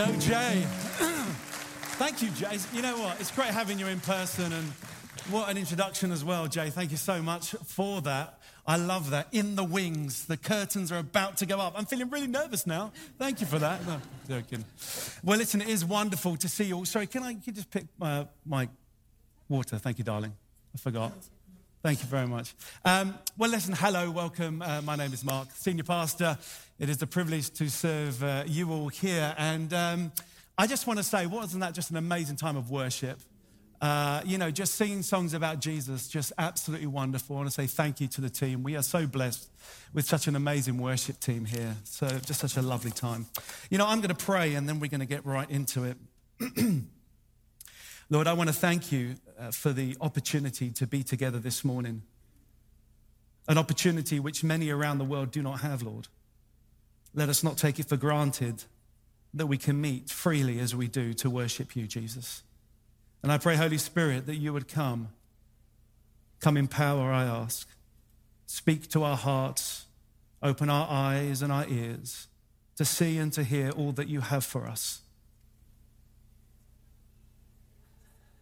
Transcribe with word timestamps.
Go, 0.00 0.06
Jay. 0.18 0.62
Thank 1.98 2.22
you, 2.22 2.30
Jay. 2.30 2.58
You 2.72 2.80
know 2.80 2.96
what? 2.96 3.20
It's 3.20 3.30
great 3.30 3.48
having 3.48 3.78
you 3.78 3.86
in 3.86 4.00
person, 4.00 4.50
and 4.50 4.64
what 5.28 5.50
an 5.50 5.58
introduction 5.58 6.10
as 6.10 6.24
well, 6.24 6.46
Jay. 6.46 6.70
Thank 6.70 6.90
you 6.90 6.96
so 6.96 7.20
much 7.20 7.50
for 7.66 8.00
that. 8.00 8.38
I 8.66 8.78
love 8.78 9.10
that. 9.10 9.28
In 9.30 9.56
the 9.56 9.62
wings, 9.62 10.24
the 10.24 10.38
curtains 10.38 10.90
are 10.90 10.96
about 10.96 11.36
to 11.36 11.44
go 11.44 11.58
up. 11.58 11.74
I'm 11.76 11.84
feeling 11.84 12.08
really 12.08 12.28
nervous 12.28 12.66
now. 12.66 12.92
Thank 13.18 13.42
you 13.42 13.46
for 13.46 13.58
that. 13.58 13.86
No, 13.86 14.00
joking. 14.26 14.64
Well, 15.22 15.36
listen, 15.36 15.60
it 15.60 15.68
is 15.68 15.84
wonderful 15.84 16.38
to 16.38 16.48
see 16.48 16.64
you 16.64 16.76
all. 16.76 16.86
Sorry, 16.86 17.06
can 17.06 17.22
I 17.22 17.34
can 17.34 17.42
you 17.44 17.52
just 17.52 17.70
pick 17.70 17.84
my, 17.98 18.26
my 18.46 18.70
water? 19.50 19.76
Thank 19.76 19.98
you, 19.98 20.04
darling. 20.04 20.32
I 20.74 20.78
forgot. 20.78 21.12
Thank 21.82 22.02
you 22.02 22.08
very 22.08 22.26
much. 22.26 22.54
Um, 22.84 23.14
well, 23.38 23.48
listen, 23.48 23.72
hello, 23.74 24.10
welcome. 24.10 24.60
Uh, 24.60 24.82
my 24.82 24.96
name 24.96 25.14
is 25.14 25.24
Mark, 25.24 25.48
senior 25.54 25.82
pastor. 25.82 26.36
It 26.78 26.90
is 26.90 27.00
a 27.00 27.06
privilege 27.06 27.48
to 27.54 27.70
serve 27.70 28.22
uh, 28.22 28.44
you 28.46 28.70
all 28.70 28.88
here. 28.88 29.34
And 29.38 29.72
um, 29.72 30.12
I 30.58 30.66
just 30.66 30.86
want 30.86 30.98
to 30.98 31.02
say, 31.02 31.24
wasn't 31.24 31.62
that 31.62 31.72
just 31.72 31.90
an 31.90 31.96
amazing 31.96 32.36
time 32.36 32.58
of 32.58 32.70
worship? 32.70 33.18
Uh, 33.80 34.20
you 34.26 34.36
know, 34.36 34.50
just 34.50 34.74
singing 34.74 35.02
songs 35.02 35.32
about 35.32 35.60
Jesus, 35.60 36.06
just 36.06 36.34
absolutely 36.36 36.86
wonderful. 36.86 37.36
I 37.36 37.38
want 37.38 37.48
to 37.48 37.54
say 37.54 37.66
thank 37.66 37.98
you 37.98 38.08
to 38.08 38.20
the 38.20 38.28
team. 38.28 38.62
We 38.62 38.76
are 38.76 38.82
so 38.82 39.06
blessed 39.06 39.48
with 39.94 40.04
such 40.04 40.26
an 40.26 40.36
amazing 40.36 40.76
worship 40.76 41.18
team 41.18 41.46
here. 41.46 41.76
So, 41.84 42.06
just 42.08 42.40
such 42.40 42.58
a 42.58 42.62
lovely 42.62 42.90
time. 42.90 43.24
You 43.70 43.78
know, 43.78 43.86
I'm 43.86 44.02
going 44.02 44.14
to 44.14 44.24
pray 44.24 44.54
and 44.54 44.68
then 44.68 44.80
we're 44.80 44.90
going 44.90 45.00
to 45.00 45.06
get 45.06 45.24
right 45.24 45.50
into 45.50 45.84
it. 45.84 45.96
Lord, 48.10 48.26
I 48.26 48.34
want 48.34 48.48
to 48.48 48.54
thank 48.54 48.92
you 48.92 49.14
uh, 49.40 49.50
for 49.50 49.72
the 49.72 49.96
opportunity 50.00 50.70
to 50.70 50.86
be 50.86 51.02
together 51.02 51.38
this 51.38 51.64
morning. 51.64 52.02
An 53.48 53.58
opportunity 53.58 54.20
which 54.20 54.44
many 54.44 54.70
around 54.70 54.98
the 54.98 55.04
world 55.04 55.30
do 55.30 55.42
not 55.42 55.60
have, 55.60 55.82
Lord. 55.82 56.08
Let 57.14 57.28
us 57.28 57.42
not 57.42 57.56
take 57.56 57.80
it 57.80 57.88
for 57.88 57.96
granted 57.96 58.64
that 59.32 59.46
we 59.46 59.56
can 59.56 59.80
meet 59.80 60.10
freely 60.10 60.58
as 60.58 60.74
we 60.74 60.88
do 60.88 61.14
to 61.14 61.30
worship 61.30 61.74
you, 61.74 61.86
Jesus. 61.86 62.42
And 63.22 63.32
I 63.32 63.38
pray, 63.38 63.56
Holy 63.56 63.78
Spirit, 63.78 64.26
that 64.26 64.36
you 64.36 64.52
would 64.52 64.68
come. 64.68 65.08
Come 66.40 66.56
in 66.56 66.68
power, 66.68 67.12
I 67.12 67.24
ask. 67.24 67.68
Speak 68.46 68.88
to 68.90 69.04
our 69.04 69.16
hearts, 69.16 69.86
open 70.42 70.68
our 70.70 70.86
eyes 70.90 71.42
and 71.42 71.52
our 71.52 71.66
ears 71.68 72.28
to 72.76 72.84
see 72.84 73.18
and 73.18 73.32
to 73.32 73.44
hear 73.44 73.70
all 73.70 73.92
that 73.92 74.08
you 74.08 74.20
have 74.20 74.44
for 74.44 74.66
us. 74.66 75.02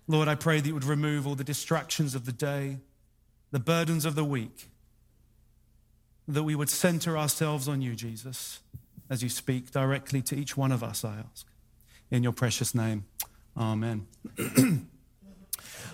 Lord, 0.08 0.26
I 0.26 0.34
pray 0.34 0.60
that 0.60 0.66
you 0.66 0.74
would 0.74 0.84
remove 0.84 1.26
all 1.26 1.34
the 1.34 1.44
distractions 1.44 2.14
of 2.14 2.24
the 2.24 2.32
day, 2.32 2.78
the 3.50 3.60
burdens 3.60 4.06
of 4.06 4.14
the 4.14 4.24
week, 4.24 4.70
that 6.26 6.42
we 6.42 6.54
would 6.54 6.70
center 6.70 7.16
ourselves 7.16 7.68
on 7.68 7.82
you, 7.82 7.94
Jesus, 7.94 8.60
as 9.10 9.22
you 9.22 9.28
speak 9.28 9.70
directly 9.70 10.22
to 10.22 10.36
each 10.36 10.56
one 10.56 10.72
of 10.72 10.82
us, 10.82 11.04
I 11.04 11.22
ask. 11.30 11.46
In 12.10 12.22
your 12.22 12.32
precious 12.32 12.74
name, 12.74 13.04
amen. 13.56 14.06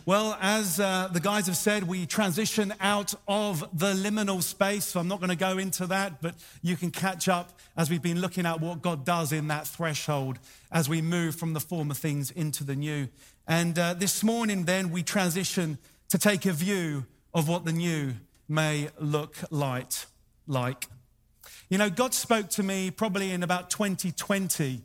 Well, 0.07 0.37
as 0.39 0.79
uh, 0.79 1.09
the 1.11 1.21
guys 1.21 1.47
have 1.47 1.57
said, 1.57 1.85
we 1.85 2.05
transition 2.05 2.75
out 2.79 3.15
of 3.27 3.61
the 3.73 3.95
liminal 3.95 4.43
space. 4.43 4.85
So 4.85 5.01
I'm 5.01 5.09
not 5.09 5.19
going 5.19 5.31
to 5.31 5.37
go 5.37 5.57
into 5.57 5.87
that, 5.87 6.21
but 6.21 6.35
you 6.61 6.77
can 6.77 6.91
catch 6.91 7.27
up 7.27 7.59
as 7.75 7.89
we've 7.89 8.03
been 8.03 8.21
looking 8.21 8.45
at 8.45 8.61
what 8.61 8.83
God 8.83 9.07
does 9.07 9.33
in 9.33 9.49
that 9.49 9.67
threshold 9.67 10.39
as 10.71 10.91
we 10.91 11.01
move 11.01 11.37
from 11.37 11.55
the 11.55 11.61
former 11.61 11.95
things 11.95 12.31
into 12.31 12.65
the 12.65 12.77
new. 12.77 13.09
And 13.49 13.79
uh, 13.79 13.95
this 13.95 14.23
morning, 14.23 14.67
then, 14.67 14.91
we 14.91 15.03
transition 15.03 15.79
to 16.11 16.19
take 16.19 16.45
a 16.45 16.53
view 16.53 17.07
of 17.33 17.49
what 17.49 17.65
the 17.65 17.73
new 17.73 18.13
may 18.47 18.91
look 18.99 19.37
like. 19.51 19.91
like. 20.47 20.85
You 21.71 21.79
know, 21.79 21.89
God 21.89 22.13
spoke 22.13 22.51
to 22.51 22.63
me 22.63 22.91
probably 22.91 23.31
in 23.33 23.43
about 23.43 23.71
2020 23.71 24.83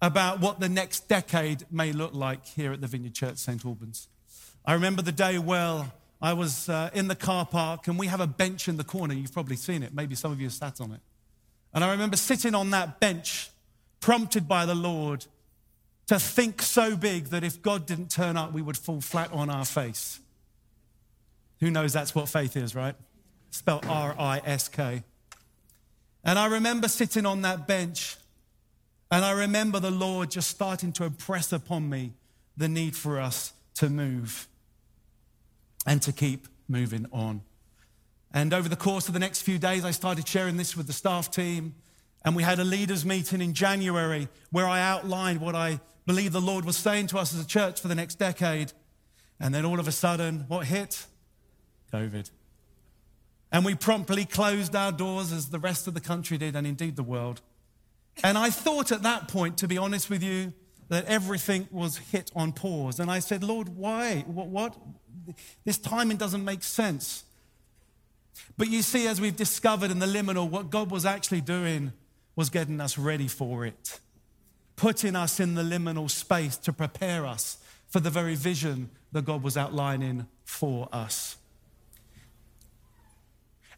about 0.00 0.40
what 0.40 0.60
the 0.60 0.68
next 0.70 1.08
decade 1.08 1.66
may 1.70 1.92
look 1.92 2.14
like 2.14 2.46
here 2.46 2.72
at 2.72 2.80
the 2.80 2.86
Vineyard 2.86 3.14
Church 3.14 3.36
St. 3.36 3.62
Albans. 3.62 4.08
I 4.66 4.74
remember 4.74 5.02
the 5.02 5.12
day 5.12 5.38
well. 5.38 5.92
I 6.20 6.32
was 6.32 6.68
uh, 6.68 6.90
in 6.94 7.08
the 7.08 7.14
car 7.14 7.46
park 7.46 7.88
and 7.88 7.98
we 7.98 8.06
have 8.06 8.20
a 8.20 8.26
bench 8.26 8.68
in 8.68 8.78
the 8.78 8.84
corner. 8.84 9.14
You've 9.14 9.32
probably 9.32 9.56
seen 9.56 9.82
it. 9.82 9.94
Maybe 9.94 10.14
some 10.14 10.32
of 10.32 10.40
you 10.40 10.46
have 10.46 10.54
sat 10.54 10.80
on 10.80 10.92
it. 10.92 11.00
And 11.72 11.84
I 11.84 11.90
remember 11.92 12.16
sitting 12.16 12.54
on 12.54 12.70
that 12.70 13.00
bench, 13.00 13.50
prompted 14.00 14.48
by 14.48 14.66
the 14.66 14.74
Lord 14.74 15.26
to 16.06 16.18
think 16.18 16.62
so 16.62 16.96
big 16.96 17.26
that 17.26 17.44
if 17.44 17.60
God 17.60 17.86
didn't 17.86 18.10
turn 18.10 18.36
up, 18.36 18.52
we 18.52 18.62
would 18.62 18.78
fall 18.78 19.00
flat 19.00 19.32
on 19.32 19.50
our 19.50 19.64
face. 19.64 20.20
Who 21.60 21.70
knows 21.70 21.92
that's 21.92 22.14
what 22.14 22.28
faith 22.28 22.56
is, 22.56 22.74
right? 22.74 22.94
Spelled 23.50 23.84
R 23.86 24.14
I 24.18 24.40
S 24.44 24.68
K. 24.68 25.02
And 26.24 26.38
I 26.38 26.46
remember 26.46 26.88
sitting 26.88 27.26
on 27.26 27.42
that 27.42 27.68
bench 27.68 28.16
and 29.10 29.24
I 29.24 29.32
remember 29.32 29.78
the 29.78 29.90
Lord 29.90 30.30
just 30.30 30.50
starting 30.50 30.92
to 30.94 31.04
impress 31.04 31.52
upon 31.52 31.88
me 31.88 32.14
the 32.56 32.68
need 32.68 32.96
for 32.96 33.20
us 33.20 33.52
to 33.74 33.88
move 33.88 34.48
and 35.86 36.02
to 36.02 36.12
keep 36.12 36.48
moving 36.68 37.06
on. 37.12 37.42
And 38.34 38.52
over 38.52 38.68
the 38.68 38.76
course 38.76 39.08
of 39.08 39.14
the 39.14 39.20
next 39.20 39.42
few 39.42 39.58
days, 39.58 39.84
I 39.84 39.92
started 39.92 40.28
sharing 40.28 40.56
this 40.56 40.76
with 40.76 40.86
the 40.86 40.92
staff 40.92 41.30
team. 41.30 41.74
And 42.24 42.34
we 42.34 42.42
had 42.42 42.58
a 42.58 42.64
leaders' 42.64 43.04
meeting 43.04 43.40
in 43.40 43.54
January 43.54 44.28
where 44.50 44.66
I 44.66 44.80
outlined 44.80 45.40
what 45.40 45.54
I 45.54 45.80
believe 46.06 46.32
the 46.32 46.40
Lord 46.40 46.64
was 46.64 46.76
saying 46.76 47.06
to 47.08 47.18
us 47.18 47.32
as 47.32 47.40
a 47.40 47.46
church 47.46 47.80
for 47.80 47.88
the 47.88 47.94
next 47.94 48.16
decade. 48.16 48.72
And 49.38 49.54
then 49.54 49.64
all 49.64 49.78
of 49.78 49.86
a 49.86 49.92
sudden, 49.92 50.44
what 50.48 50.66
hit? 50.66 51.06
COVID. 51.92 52.30
And 53.52 53.64
we 53.64 53.76
promptly 53.76 54.24
closed 54.24 54.74
our 54.74 54.90
doors 54.90 55.32
as 55.32 55.50
the 55.50 55.60
rest 55.60 55.86
of 55.86 55.94
the 55.94 56.00
country 56.00 56.36
did, 56.36 56.56
and 56.56 56.66
indeed 56.66 56.96
the 56.96 57.02
world. 57.04 57.40
And 58.24 58.36
I 58.36 58.50
thought 58.50 58.90
at 58.90 59.02
that 59.02 59.28
point, 59.28 59.58
to 59.58 59.68
be 59.68 59.78
honest 59.78 60.10
with 60.10 60.22
you, 60.22 60.52
that 60.88 61.04
everything 61.06 61.68
was 61.70 61.98
hit 61.98 62.30
on 62.34 62.52
pause. 62.52 62.98
And 62.98 63.10
I 63.10 63.20
said, 63.20 63.44
Lord, 63.44 63.68
why? 63.68 64.24
What? 64.26 64.76
This 65.64 65.78
timing 65.78 66.16
doesn't 66.16 66.44
make 66.44 66.62
sense. 66.62 67.24
But 68.56 68.68
you 68.68 68.82
see, 68.82 69.06
as 69.06 69.20
we've 69.20 69.36
discovered 69.36 69.90
in 69.90 69.98
the 69.98 70.06
liminal, 70.06 70.48
what 70.48 70.70
God 70.70 70.90
was 70.90 71.04
actually 71.04 71.40
doing 71.40 71.92
was 72.34 72.50
getting 72.50 72.80
us 72.80 72.98
ready 72.98 73.28
for 73.28 73.64
it, 73.64 73.98
putting 74.76 75.16
us 75.16 75.40
in 75.40 75.54
the 75.54 75.62
liminal 75.62 76.10
space 76.10 76.56
to 76.58 76.72
prepare 76.72 77.26
us 77.26 77.58
for 77.88 78.00
the 78.00 78.10
very 78.10 78.34
vision 78.34 78.90
that 79.12 79.24
God 79.24 79.42
was 79.42 79.56
outlining 79.56 80.26
for 80.44 80.88
us. 80.92 81.36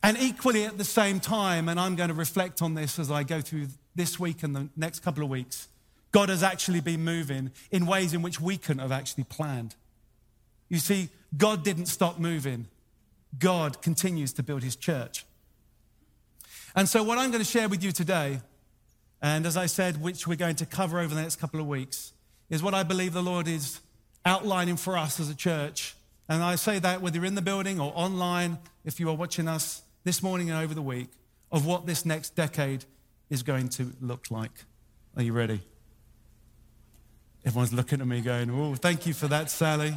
And 0.03 0.16
equally 0.19 0.65
at 0.65 0.78
the 0.78 0.84
same 0.84 1.20
time, 1.20 1.69
and 1.69 1.78
I'm 1.78 1.97
going 1.97 2.09
to 2.09 2.15
reflect 2.15 2.62
on 2.62 2.75
this 2.75 2.98
as 2.98 3.10
I 3.10 3.25
go 3.25 3.41
through 3.41 3.69
this 3.94 4.19
week 4.19 4.42
and 4.42 4.54
the 4.54 4.69
next 4.76 5.00
couple 5.00 5.25
of 5.25 5.28
weeks, 5.28 5.69
God 6.12 6.28
has 6.28 6.42
actually 6.42 6.80
been 6.80 7.04
moving 7.04 7.50
in 7.70 7.86
ways 7.86 8.15
in 8.15 8.22
which 8.22 8.41
we 8.41 8.56
couldn't 8.56 8.80
have 8.80 8.92
actually 8.92 9.25
planned. 9.25 9.75
You 10.69 10.78
see, 10.78 11.09
God 11.37 11.62
didn't 11.62 11.87
stop 11.87 12.19
moving, 12.19 12.66
God 13.39 13.83
continues 13.83 14.33
to 14.34 14.43
build 14.43 14.62
his 14.62 14.77
church. 14.77 15.25
And 16.75 16.89
so, 16.89 17.03
what 17.03 17.19
I'm 17.19 17.31
going 17.31 17.43
to 17.43 17.50
share 17.50 17.69
with 17.69 17.83
you 17.83 17.93
today, 17.93 18.41
and 19.21 19.47
as 19.47 19.56
I 19.56 19.66
said, 19.66 20.00
which 20.00 20.27
we're 20.27 20.37
going 20.37 20.56
to 20.56 20.66
cover 20.66 20.99
over 21.00 21.15
the 21.15 21.21
next 21.21 21.37
couple 21.37 21.61
of 21.61 21.66
weeks, 21.66 22.12
is 22.50 22.62
what 22.62 22.75
I 22.75 22.83
believe 22.83 23.12
the 23.12 23.22
Lord 23.22 23.49
is 23.49 23.81
outlining 24.25 24.77
for 24.77 24.97
us 24.97 25.21
as 25.21 25.28
a 25.28 25.34
church. 25.34 25.94
And 26.28 26.43
I 26.43 26.56
say 26.56 26.78
that 26.78 27.00
whether 27.00 27.16
you're 27.16 27.25
in 27.25 27.34
the 27.34 27.43
building 27.43 27.81
or 27.81 27.93
online, 27.95 28.59
if 28.84 29.00
you 29.00 29.09
are 29.09 29.15
watching 29.15 29.49
us 29.49 29.83
this 30.05 30.22
morning 30.22 30.50
and 30.50 30.59
over 30.62 30.75
the 30.75 30.83
week, 30.83 31.09
of 31.50 31.66
what 31.66 31.87
this 31.87 32.05
next 32.05 32.34
decade 32.37 32.84
is 33.31 33.43
going 33.43 33.69
to 33.71 33.93
look 34.00 34.31
like. 34.31 34.65
Are 35.16 35.22
you 35.22 35.33
ready? 35.33 35.60
Everyone's 37.45 37.72
looking 37.72 38.00
at 38.00 38.06
me 38.06 38.21
going, 38.21 38.50
Oh, 38.50 38.75
thank 38.75 39.06
you 39.06 39.15
for 39.15 39.28
that, 39.28 39.50
Sally. 39.50 39.95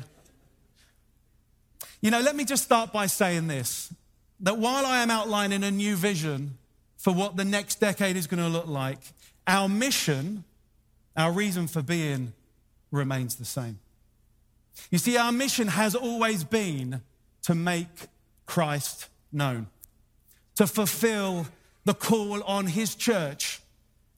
You 2.01 2.12
know, 2.12 2.19
let 2.19 2.35
me 2.35 2.45
just 2.45 2.63
start 2.63 2.91
by 2.91 3.06
saying 3.06 3.47
this 3.47 3.94
that 4.39 4.57
while 4.57 4.85
I 4.85 5.03
am 5.03 5.12
outlining 5.12 5.63
a 5.63 5.69
new 5.69 5.95
vision 5.95 6.57
for 6.98 7.13
what 7.13 7.38
the 7.38 7.45
next 7.45 7.80
decade 7.80 8.15
is 8.15 8.25
going 8.25 8.42
to 8.42 8.50
look 8.50 8.68
like, 8.68 8.98
our 9.45 9.69
mission, 9.69 10.44
our 11.15 11.31
reason 11.31 11.68
for 11.68 11.83
being, 11.83 12.33
remains 12.89 13.36
the 13.36 13.45
same. 13.45 13.80
You 14.89 14.98
see, 14.98 15.15
our 15.15 15.31
mission 15.31 15.68
has 15.68 15.95
always 15.95 16.44
been 16.44 17.01
to 17.44 17.53
make 17.53 18.07
Christ 18.47 19.07
known, 19.31 19.68
to 20.56 20.65
fulfill 20.65 21.47
the 21.86 21.94
call 21.94 22.44
on 22.44 22.68
his 22.68 22.95
church 22.95 23.62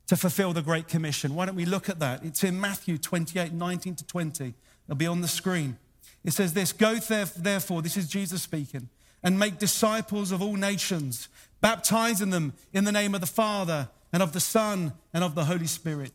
to 0.07 0.15
fulfill 0.15 0.53
the 0.53 0.61
Great 0.61 0.87
Commission. 0.87 1.33
Why 1.35 1.45
don't 1.45 1.55
we 1.55 1.65
look 1.65 1.89
at 1.89 1.99
that? 1.99 2.23
It's 2.23 2.43
in 2.43 2.59
Matthew 2.59 2.97
28 2.97 3.53
19 3.53 3.95
to 3.95 4.05
20. 4.05 4.53
It'll 4.85 4.95
be 4.95 5.07
on 5.07 5.21
the 5.21 5.27
screen. 5.27 5.77
It 6.23 6.31
says 6.31 6.53
this 6.53 6.71
Go 6.71 6.95
therefore, 6.97 7.81
this 7.81 7.97
is 7.97 8.07
Jesus 8.07 8.41
speaking, 8.41 8.89
and 9.23 9.39
make 9.39 9.59
disciples 9.59 10.31
of 10.31 10.41
all 10.41 10.55
nations, 10.55 11.27
baptizing 11.61 12.29
them 12.29 12.53
in 12.71 12.83
the 12.83 12.91
name 12.91 13.15
of 13.15 13.21
the 13.21 13.27
Father 13.27 13.89
and 14.11 14.21
of 14.23 14.33
the 14.33 14.39
Son 14.39 14.93
and 15.13 15.23
of 15.23 15.35
the 15.35 15.45
Holy 15.45 15.67
Spirit, 15.67 16.11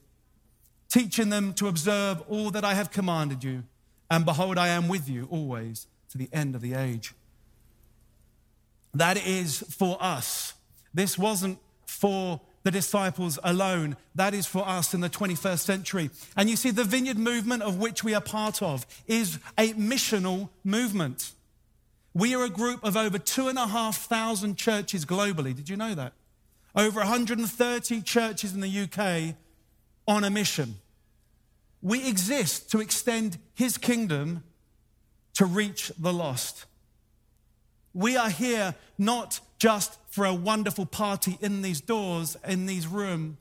teaching 0.89 1.31
them 1.31 1.53
to 1.55 1.69
observe 1.69 2.23
all 2.29 2.51
that 2.51 2.65
I 2.65 2.75
have 2.75 2.91
commanded 2.91 3.45
you. 3.45 3.65
And 4.11 4.25
behold, 4.25 4.57
I 4.57 4.69
am 4.69 4.89
with 4.89 5.09
you 5.09 5.29
always 5.31 5.87
to 6.11 6.19
the 6.19 6.31
end 6.33 6.55
of 6.55 6.63
the 6.63 6.75
age. 6.75 7.13
That 8.95 9.19
is 9.19 9.59
for 9.69 9.99
us. 10.01 10.55
This 10.95 11.19
wasn't 11.19 11.59
for 11.87 12.41
the 12.69 12.73
disciples 12.73 13.39
alone. 13.43 13.97
That 14.15 14.35
is 14.35 14.45
for 14.45 14.69
us 14.69 14.93
in 14.93 15.01
the 15.01 15.09
21st 15.09 15.61
century. 15.61 16.11
And 16.37 16.51
you 16.51 16.57
see, 16.57 16.71
the 16.71 16.85
vineyard 16.85 17.17
movement 17.17 17.63
of 17.63 17.79
which 17.79 18.05
we 18.05 18.15
are 18.15 18.21
part 18.21 18.61
of 18.61 18.87
is 19.07 19.39
a 19.57 19.73
missional 19.73 20.51
movement. 20.65 21.33
We 22.13 22.35
are 22.35 22.45
a 22.45 22.51
group 22.51 22.85
of 22.85 22.95
over 22.95 23.19
two 23.19 23.49
and 23.49 23.59
a 23.59 23.67
half 23.67 23.97
thousand 23.97 24.59
churches 24.59 25.07
globally. 25.07 25.57
Did 25.57 25.71
you 25.71 25.79
know 25.79 25.95
that? 25.95 26.13
Over 26.77 27.01
130 27.01 28.03
churches 28.03 28.53
in 28.53 28.61
the 28.61 28.83
UK 28.83 29.35
on 30.07 30.25
a 30.25 30.29
mission. 30.29 30.75
We 31.81 32.07
exist 32.07 32.71
to 32.73 32.81
extend 32.81 33.39
his 33.55 33.79
kingdom 33.79 34.43
to 35.37 35.47
reach 35.47 35.91
the 35.99 36.13
lost. 36.13 36.67
We 37.95 38.19
are 38.19 38.29
here 38.29 38.75
not 38.99 39.41
just 39.59 39.99
for 40.09 40.25
a 40.25 40.35
wonderful 40.35 40.87
party 40.87 41.37
in 41.41 41.63
these 41.63 41.81
doors, 41.81 42.37
in 42.47 42.67
these 42.67 42.87
rooms, 42.87 43.37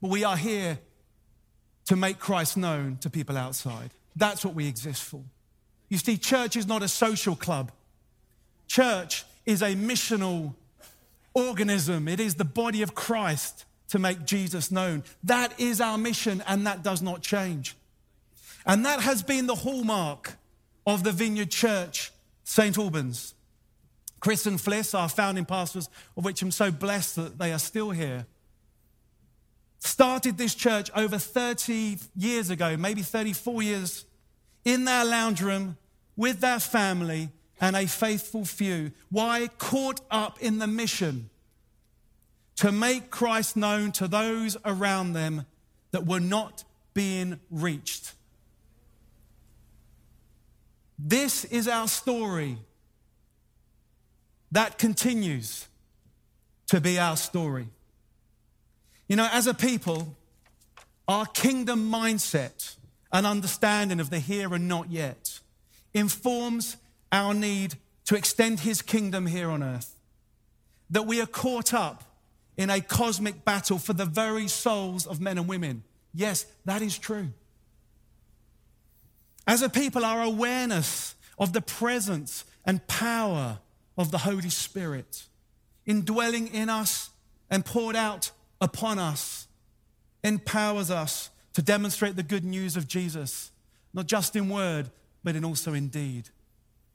but 0.00 0.10
we 0.10 0.24
are 0.24 0.36
here 0.36 0.78
to 1.86 1.96
make 1.96 2.18
Christ 2.18 2.56
known 2.56 2.98
to 2.98 3.10
people 3.10 3.36
outside. 3.36 3.90
That's 4.14 4.44
what 4.44 4.54
we 4.54 4.66
exist 4.66 5.02
for. 5.02 5.22
You 5.88 5.98
see, 5.98 6.16
church 6.16 6.56
is 6.56 6.66
not 6.66 6.82
a 6.82 6.88
social 6.88 7.36
club. 7.36 7.70
Church 8.66 9.24
is 9.44 9.62
a 9.62 9.74
missional 9.74 10.54
organism. 11.34 12.08
It 12.08 12.18
is 12.18 12.34
the 12.34 12.44
body 12.44 12.82
of 12.82 12.94
Christ 12.94 13.64
to 13.88 13.98
make 13.98 14.24
Jesus 14.24 14.70
known. 14.72 15.04
That 15.22 15.58
is 15.60 15.80
our 15.80 15.96
mission, 15.96 16.42
and 16.46 16.66
that 16.66 16.82
does 16.82 17.02
not 17.02 17.22
change. 17.22 17.76
And 18.64 18.84
that 18.84 19.00
has 19.00 19.22
been 19.22 19.46
the 19.46 19.54
hallmark 19.54 20.36
of 20.86 21.04
the 21.04 21.12
Vineyard 21.12 21.50
Church, 21.50 22.10
St. 22.42 22.76
Albans. 22.76 23.34
Chris 24.26 24.44
and 24.44 24.58
Fliss, 24.58 24.92
our 24.92 25.08
founding 25.08 25.44
pastors, 25.44 25.88
of 26.16 26.24
which 26.24 26.42
I'm 26.42 26.50
so 26.50 26.72
blessed 26.72 27.14
that 27.14 27.38
they 27.38 27.52
are 27.52 27.60
still 27.60 27.90
here, 27.90 28.26
started 29.78 30.36
this 30.36 30.52
church 30.52 30.90
over 30.96 31.16
30 31.16 31.96
years 32.16 32.50
ago, 32.50 32.76
maybe 32.76 33.02
34 33.02 33.62
years, 33.62 34.04
in 34.64 34.84
their 34.84 35.04
lounge 35.04 35.40
room 35.40 35.76
with 36.16 36.40
their 36.40 36.58
family 36.58 37.28
and 37.60 37.76
a 37.76 37.86
faithful 37.86 38.44
few. 38.44 38.90
Why? 39.10 39.48
Caught 39.58 40.00
up 40.10 40.40
in 40.40 40.58
the 40.58 40.66
mission 40.66 41.30
to 42.56 42.72
make 42.72 43.12
Christ 43.12 43.56
known 43.56 43.92
to 43.92 44.08
those 44.08 44.56
around 44.64 45.12
them 45.12 45.46
that 45.92 46.04
were 46.04 46.18
not 46.18 46.64
being 46.94 47.38
reached. 47.48 48.12
This 50.98 51.44
is 51.44 51.68
our 51.68 51.86
story 51.86 52.58
that 54.52 54.78
continues 54.78 55.66
to 56.68 56.80
be 56.80 56.98
our 56.98 57.16
story. 57.16 57.68
You 59.08 59.16
know, 59.16 59.28
as 59.32 59.46
a 59.46 59.54
people, 59.54 60.16
our 61.06 61.26
kingdom 61.26 61.90
mindset 61.90 62.76
and 63.12 63.26
understanding 63.26 64.00
of 64.00 64.10
the 64.10 64.18
here 64.18 64.52
and 64.52 64.66
not 64.68 64.90
yet 64.90 65.40
informs 65.94 66.76
our 67.12 67.32
need 67.32 67.74
to 68.04 68.16
extend 68.16 68.60
his 68.60 68.82
kingdom 68.82 69.26
here 69.26 69.50
on 69.50 69.62
earth. 69.62 69.94
That 70.90 71.06
we 71.06 71.20
are 71.20 71.26
caught 71.26 71.72
up 71.72 72.04
in 72.56 72.70
a 72.70 72.80
cosmic 72.80 73.44
battle 73.44 73.78
for 73.78 73.92
the 73.92 74.04
very 74.04 74.48
souls 74.48 75.06
of 75.06 75.20
men 75.20 75.38
and 75.38 75.48
women. 75.48 75.82
Yes, 76.14 76.46
that 76.64 76.82
is 76.82 76.98
true. 76.98 77.28
As 79.46 79.62
a 79.62 79.68
people, 79.68 80.04
our 80.04 80.22
awareness 80.22 81.14
of 81.38 81.52
the 81.52 81.60
presence 81.60 82.44
and 82.64 82.86
power 82.88 83.58
of 83.96 84.10
the 84.10 84.18
Holy 84.18 84.50
Spirit 84.50 85.24
indwelling 85.86 86.48
in 86.48 86.68
us 86.68 87.10
and 87.50 87.64
poured 87.64 87.96
out 87.96 88.30
upon 88.60 88.98
us 88.98 89.46
empowers 90.24 90.90
us 90.90 91.30
to 91.52 91.62
demonstrate 91.62 92.16
the 92.16 92.22
good 92.22 92.44
news 92.44 92.76
of 92.76 92.88
Jesus, 92.88 93.50
not 93.94 94.06
just 94.06 94.36
in 94.36 94.48
word, 94.48 94.90
but 95.22 95.36
in 95.36 95.44
also 95.44 95.72
in 95.72 95.88
deed. 95.88 96.28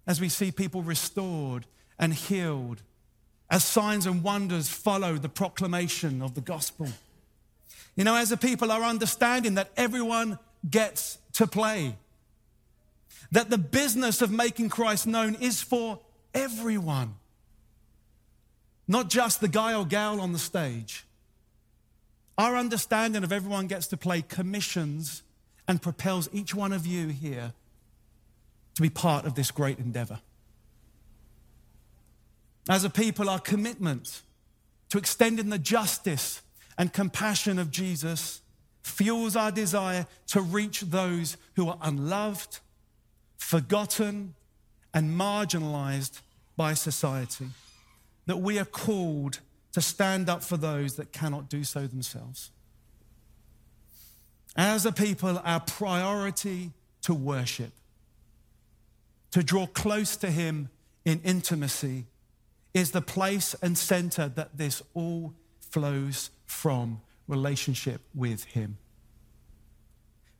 As 0.06 0.20
we 0.20 0.30
see 0.30 0.52
people 0.52 0.84
restored 0.84 1.66
and 1.98 2.14
healed, 2.14 2.82
as 3.50 3.64
signs 3.64 4.06
and 4.06 4.24
wonders 4.24 4.70
follow 4.70 5.16
the 5.16 5.30
proclamation 5.30 6.22
of 6.22 6.36
the 6.36 6.42
gospel. 6.42 6.88
You 7.96 8.04
know, 8.04 8.16
as 8.16 8.32
a 8.32 8.38
people, 8.38 8.72
are 8.72 8.84
understanding 8.84 9.56
that 9.56 9.72
everyone 9.76 10.40
gets 10.70 11.18
to 11.34 11.48
play, 11.48 11.96
that 13.32 13.50
the 13.50 13.58
business 13.58 14.22
of 14.22 14.32
making 14.32 14.70
Christ 14.70 15.08
known 15.08 15.36
is 15.36 15.62
for 15.62 16.00
everyone, 16.34 17.16
not 18.88 19.10
just 19.10 19.42
the 19.42 19.48
guy 19.48 19.74
or 19.74 19.86
gal 19.86 20.20
on 20.22 20.34
the 20.34 20.40
stage. 20.40 21.06
Our 22.38 22.56
understanding 22.56 23.24
of 23.24 23.32
everyone 23.32 23.68
gets 23.68 23.88
to 23.88 23.98
play 23.98 24.22
commissions 24.22 25.24
and 25.68 25.82
propels 25.82 26.30
each 26.34 26.56
one 26.56 26.74
of 26.74 26.86
you 26.86 27.08
here 27.08 27.54
to 28.76 28.82
be 28.82 28.90
part 28.90 29.26
of 29.26 29.36
this 29.36 29.52
great 29.52 29.80
endeavor. 29.80 30.20
As 32.70 32.84
a 32.84 32.90
people, 32.90 33.30
our 33.30 33.40
commitment 33.40 34.22
to 34.90 34.98
extending 34.98 35.50
the 35.50 35.60
justice 35.60 36.42
and 36.78 36.92
compassion 36.94 37.60
of 37.60 37.72
Jesus 37.72 38.42
fuels 38.84 39.36
our 39.36 39.52
desire 39.52 40.08
to 40.28 40.42
reach 40.42 40.82
those 40.82 41.38
who 41.56 41.70
are 41.70 41.78
unloved, 41.82 42.60
forgotten, 43.38 44.34
and 44.94 45.12
marginalized 45.12 46.22
by 46.58 46.74
society. 46.74 47.48
That 48.26 48.38
we 48.38 48.60
are 48.60 48.66
called 48.66 49.40
to 49.74 49.82
stand 49.82 50.30
up 50.30 50.44
for 50.44 50.58
those 50.58 50.96
that 50.96 51.12
cannot 51.12 51.50
do 51.50 51.64
so 51.64 51.88
themselves. 51.88 52.52
As 54.56 54.86
a 54.86 54.92
people, 54.92 55.42
our 55.44 55.62
priority 55.62 56.72
to 57.04 57.14
worship, 57.14 57.72
to 59.32 59.42
draw 59.42 59.66
close 59.66 60.18
to 60.18 60.30
Him 60.30 60.70
in 61.06 61.22
intimacy, 61.24 62.06
is 62.74 62.92
the 62.92 63.02
place 63.02 63.56
and 63.62 63.78
center 63.78 64.28
that 64.30 64.58
this 64.58 64.82
all 64.94 65.34
flows 65.60 66.32
from 66.46 67.02
relationship 67.28 68.02
with 68.14 68.44
Him. 68.44 68.78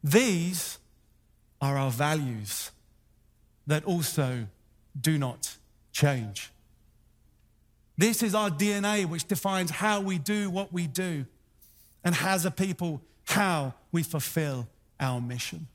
These 0.04 0.78
are 1.62 1.78
our 1.78 1.92
values 1.92 2.72
that 3.68 3.86
also 3.86 4.48
do 5.00 5.18
not 5.18 5.58
change. 5.92 6.52
This 7.98 8.24
is 8.24 8.34
our 8.34 8.50
DNA, 8.50 9.06
which 9.06 9.28
defines 9.28 9.70
how 9.70 10.02
we 10.02 10.18
do 10.18 10.50
what 10.50 10.74
we 10.74 10.88
do, 10.88 11.26
and 12.04 12.16
as 12.16 12.46
a 12.46 12.52
people, 12.52 13.02
how 13.26 13.74
we 13.92 14.04
fulfill 14.04 14.68
our 15.00 15.22
mission. 15.22 15.68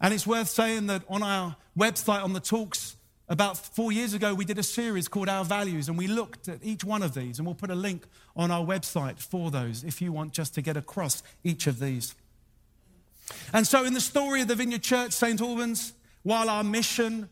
And 0.00 0.14
it's 0.14 0.26
worth 0.26 0.48
saying 0.48 0.86
that 0.88 1.02
on 1.08 1.22
our 1.22 1.56
website, 1.78 2.22
on 2.22 2.32
the 2.32 2.40
talks, 2.40 2.96
about 3.30 3.56
four 3.56 3.92
years 3.92 4.12
ago, 4.12 4.34
we 4.34 4.44
did 4.44 4.58
a 4.58 4.62
series 4.62 5.06
called 5.06 5.28
Our 5.28 5.44
Values, 5.44 5.88
and 5.88 5.96
we 5.96 6.08
looked 6.08 6.48
at 6.48 6.58
each 6.62 6.82
one 6.82 7.00
of 7.00 7.14
these, 7.14 7.38
and 7.38 7.46
we'll 7.46 7.54
put 7.54 7.70
a 7.70 7.76
link 7.76 8.04
on 8.36 8.50
our 8.50 8.66
website 8.66 9.20
for 9.20 9.52
those 9.52 9.84
if 9.84 10.02
you 10.02 10.12
want 10.12 10.32
just 10.32 10.52
to 10.56 10.62
get 10.62 10.76
across 10.76 11.22
each 11.44 11.68
of 11.68 11.78
these. 11.78 12.16
And 13.52 13.66
so, 13.66 13.84
in 13.84 13.94
the 13.94 14.00
story 14.00 14.42
of 14.42 14.48
the 14.48 14.56
Vineyard 14.56 14.82
Church, 14.82 15.12
St. 15.12 15.40
Albans, 15.40 15.92
while 16.22 16.48
our 16.48 16.64
mission 16.64 17.28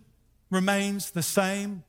remains 0.50 1.11
the 1.11 1.23
same, 1.23 1.83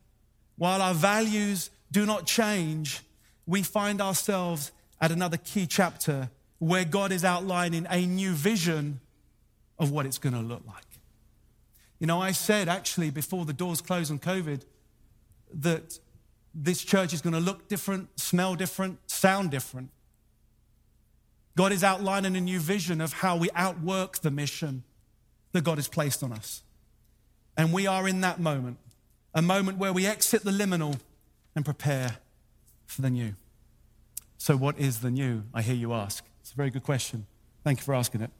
while 0.56 0.82
our 0.82 0.94
values 0.94 1.70
do 1.90 2.04
not 2.04 2.26
change, 2.26 3.00
we 3.46 3.62
find 3.62 4.00
ourselves 4.00 4.72
at 5.00 5.10
another 5.10 5.36
key 5.36 5.66
chapter 5.66 6.30
where 6.58 6.84
God 6.84 7.10
is 7.10 7.24
outlining 7.24 7.86
a 7.90 8.04
new 8.06 8.32
vision 8.32 9.00
of 9.78 9.90
what 9.90 10.04
it's 10.04 10.18
going 10.18 10.34
to 10.34 10.40
look 10.40 10.62
like. 10.66 10.84
You 11.98 12.06
know, 12.06 12.20
I 12.20 12.32
said 12.32 12.68
actually 12.68 13.10
before 13.10 13.44
the 13.44 13.52
doors 13.52 13.80
closed 13.80 14.10
on 14.10 14.18
COVID 14.18 14.62
that 15.54 15.98
this 16.54 16.82
church 16.82 17.12
is 17.12 17.22
going 17.22 17.32
to 17.32 17.40
look 17.40 17.68
different, 17.68 18.20
smell 18.20 18.54
different, 18.54 18.98
sound 19.10 19.50
different. 19.50 19.90
God 21.56 21.72
is 21.72 21.82
outlining 21.82 22.36
a 22.36 22.40
new 22.40 22.60
vision 22.60 23.00
of 23.00 23.12
how 23.12 23.36
we 23.36 23.50
outwork 23.54 24.18
the 24.18 24.30
mission 24.30 24.82
that 25.52 25.64
God 25.64 25.78
has 25.78 25.88
placed 25.88 26.22
on 26.22 26.32
us. 26.32 26.62
And 27.56 27.72
we 27.72 27.86
are 27.86 28.08
in 28.08 28.20
that 28.22 28.40
moment, 28.40 28.78
a 29.34 29.42
moment 29.42 29.78
where 29.78 29.92
we 29.92 30.06
exit 30.06 30.44
the 30.44 30.50
liminal 30.50 30.98
and 31.54 31.64
prepare 31.64 32.16
for 32.86 33.02
the 33.02 33.10
new. 33.10 33.34
So, 34.38 34.56
what 34.56 34.78
is 34.78 35.00
the 35.00 35.10
new? 35.10 35.42
I 35.52 35.62
hear 35.62 35.74
you 35.74 35.92
ask. 35.92 36.24
It's 36.40 36.52
a 36.52 36.56
very 36.56 36.70
good 36.70 36.82
question. 36.82 37.26
Thank 37.62 37.80
you 37.80 37.84
for 37.84 37.94
asking 37.94 38.22
it. 38.22 38.30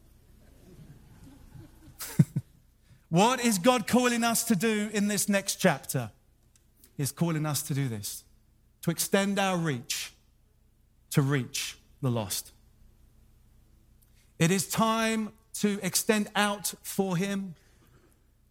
what 3.09 3.43
is 3.43 3.59
God 3.59 3.87
calling 3.87 4.23
us 4.23 4.43
to 4.45 4.55
do 4.55 4.89
in 4.93 5.07
this 5.07 5.29
next 5.29 5.57
chapter? 5.57 6.09
He's 6.97 7.11
calling 7.11 7.45
us 7.45 7.61
to 7.63 7.73
do 7.73 7.87
this 7.87 8.23
to 8.81 8.89
extend 8.89 9.37
our 9.37 9.57
reach, 9.57 10.11
to 11.11 11.21
reach 11.21 11.77
the 12.01 12.09
lost. 12.09 12.51
It 14.39 14.49
is 14.49 14.67
time 14.67 15.31
to 15.59 15.79
extend 15.83 16.29
out 16.35 16.73
for 16.81 17.15
Him 17.15 17.53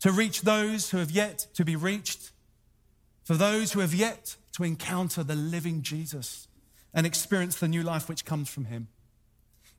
to 0.01 0.13
reach 0.13 0.43
those 0.43 0.91
who 0.91 0.99
have 0.99 1.11
yet 1.11 1.47
to 1.55 1.65
be 1.65 1.77
reached, 1.77 2.33
for 3.25 3.35
those 3.35 3.73
who 3.73 3.81
have 3.81 3.95
yet 3.95 4.37
to 4.53 4.65
encounter 4.65 5.23
the 5.23 5.35
living 5.35 5.83
Jesus, 5.83 6.49
and 6.93 7.07
experience 7.07 7.57
the 7.57 7.69
new 7.69 7.83
life 7.83 8.09
which 8.09 8.25
comes 8.25 8.49
from 8.49 8.65
Him. 8.65 8.89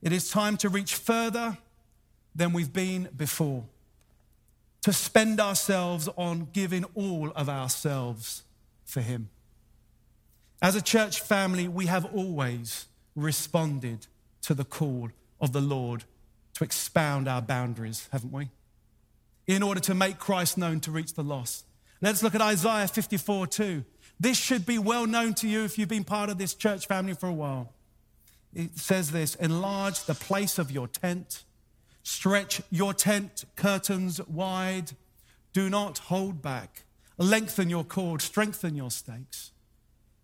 It 0.00 0.12
is 0.12 0.30
time 0.30 0.56
to 0.58 0.68
reach 0.68 0.94
further 0.94 1.58
than 2.34 2.52
we've 2.52 2.72
been 2.72 3.08
before, 3.14 3.64
to 4.82 4.92
spend 4.92 5.38
ourselves 5.38 6.08
on 6.16 6.48
giving 6.52 6.84
all 6.94 7.30
of 7.36 7.48
ourselves 7.48 8.44
for 8.84 9.00
Him. 9.00 9.28
As 10.62 10.76
a 10.76 10.82
church 10.82 11.20
family, 11.20 11.68
we 11.68 11.86
have 11.86 12.04
always 12.14 12.86
responded 13.14 14.06
to 14.42 14.54
the 14.54 14.64
call 14.64 15.10
of 15.40 15.52
the 15.52 15.60
Lord 15.60 16.04
to 16.54 16.64
expound 16.64 17.28
our 17.28 17.42
boundaries, 17.42 18.08
haven't 18.12 18.32
we? 18.32 18.48
In 19.46 19.62
order 19.62 19.80
to 19.80 19.94
make 19.94 20.18
Christ 20.18 20.56
known 20.56 20.80
to 20.80 20.90
reach 20.90 21.14
the 21.14 21.24
lost. 21.24 21.64
Let's 22.00 22.22
look 22.22 22.34
at 22.34 22.40
Isaiah 22.40 22.88
54 22.88 23.46
2. 23.46 23.84
This 24.18 24.36
should 24.36 24.64
be 24.66 24.78
well 24.78 25.06
known 25.06 25.34
to 25.34 25.48
you 25.48 25.64
if 25.64 25.78
you've 25.78 25.88
been 25.88 26.04
part 26.04 26.30
of 26.30 26.38
this 26.38 26.54
church 26.54 26.86
family 26.86 27.14
for 27.14 27.28
a 27.28 27.32
while. 27.32 27.72
It 28.54 28.78
says 28.78 29.10
this 29.10 29.34
enlarge 29.36 30.04
the 30.04 30.14
place 30.14 30.58
of 30.58 30.70
your 30.70 30.86
tent, 30.86 31.44
stretch 32.02 32.60
your 32.70 32.92
tent 32.92 33.44
curtains 33.56 34.20
wide, 34.26 34.92
do 35.52 35.70
not 35.70 35.98
hold 35.98 36.42
back, 36.42 36.84
lengthen 37.18 37.70
your 37.70 37.84
cord, 37.84 38.20
strengthen 38.20 38.76
your 38.76 38.90
stakes. 38.90 39.52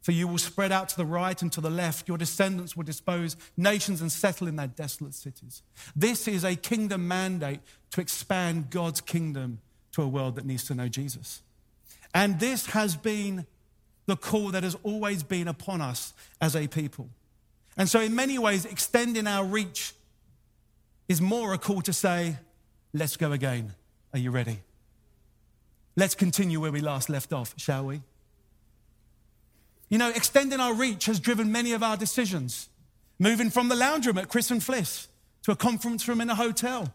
For 0.09 0.13
you 0.13 0.27
will 0.27 0.39
spread 0.39 0.73
out 0.73 0.89
to 0.89 0.97
the 0.97 1.05
right 1.05 1.43
and 1.43 1.53
to 1.53 1.61
the 1.61 1.69
left. 1.69 2.09
Your 2.09 2.17
descendants 2.17 2.75
will 2.75 2.83
dispose 2.83 3.37
nations 3.59 4.01
and 4.01 4.11
settle 4.11 4.49
in 4.49 4.57
their 4.57 4.67
desolate 4.67 5.13
cities. 5.13 5.61
This 5.95 6.27
is 6.27 6.45
a 6.45 6.57
kingdom 6.57 7.07
mandate 7.07 7.61
to 7.91 8.01
expand 8.01 8.71
God's 8.71 9.03
kingdom 9.03 9.59
to 9.93 10.01
a 10.01 10.09
world 10.09 10.37
that 10.37 10.47
needs 10.47 10.65
to 10.69 10.75
know 10.75 10.89
Jesus. 10.89 11.43
And 12.15 12.41
this 12.41 12.69
has 12.69 12.97
been 12.97 13.45
the 14.07 14.17
call 14.17 14.49
that 14.53 14.63
has 14.63 14.79
always 14.83 15.23
been 15.23 15.47
upon 15.47 15.83
us 15.83 16.15
as 16.41 16.57
a 16.57 16.69
people. 16.69 17.11
And 17.77 17.87
so, 17.87 18.01
in 18.01 18.15
many 18.15 18.39
ways, 18.39 18.65
extending 18.65 19.27
our 19.27 19.45
reach 19.45 19.93
is 21.07 21.21
more 21.21 21.53
a 21.53 21.59
call 21.59 21.83
to 21.83 21.93
say, 21.93 22.39
let's 22.95 23.19
go 23.19 23.33
again. 23.33 23.75
Are 24.15 24.19
you 24.19 24.31
ready? 24.31 24.61
Let's 25.97 26.15
continue 26.15 26.61
where 26.61 26.73
we 26.73 26.81
last 26.81 27.11
left 27.11 27.35
off, 27.35 27.53
shall 27.59 27.85
we? 27.85 28.01
You 29.89 29.99
know, 29.99 30.11
extending 30.11 30.61
our 30.61 30.75
reach 30.75 31.07
has 31.07 31.19
driven 31.19 31.51
many 31.51 31.73
of 31.73 31.83
our 31.83 31.97
decisions. 31.97 32.69
Moving 33.19 33.51
from 33.51 33.69
the 33.69 33.77
lounge 33.77 34.07
room 34.07 34.19
at 34.19 34.29
Chris 34.29 34.51
and 34.51 34.61
Fliss 34.61 35.09
to 35.43 35.53
a 35.53 35.57
conference 35.57 36.07
room 36.07 36.21
in 36.21 36.31
a 36.31 36.35
hotel. 36.35 36.93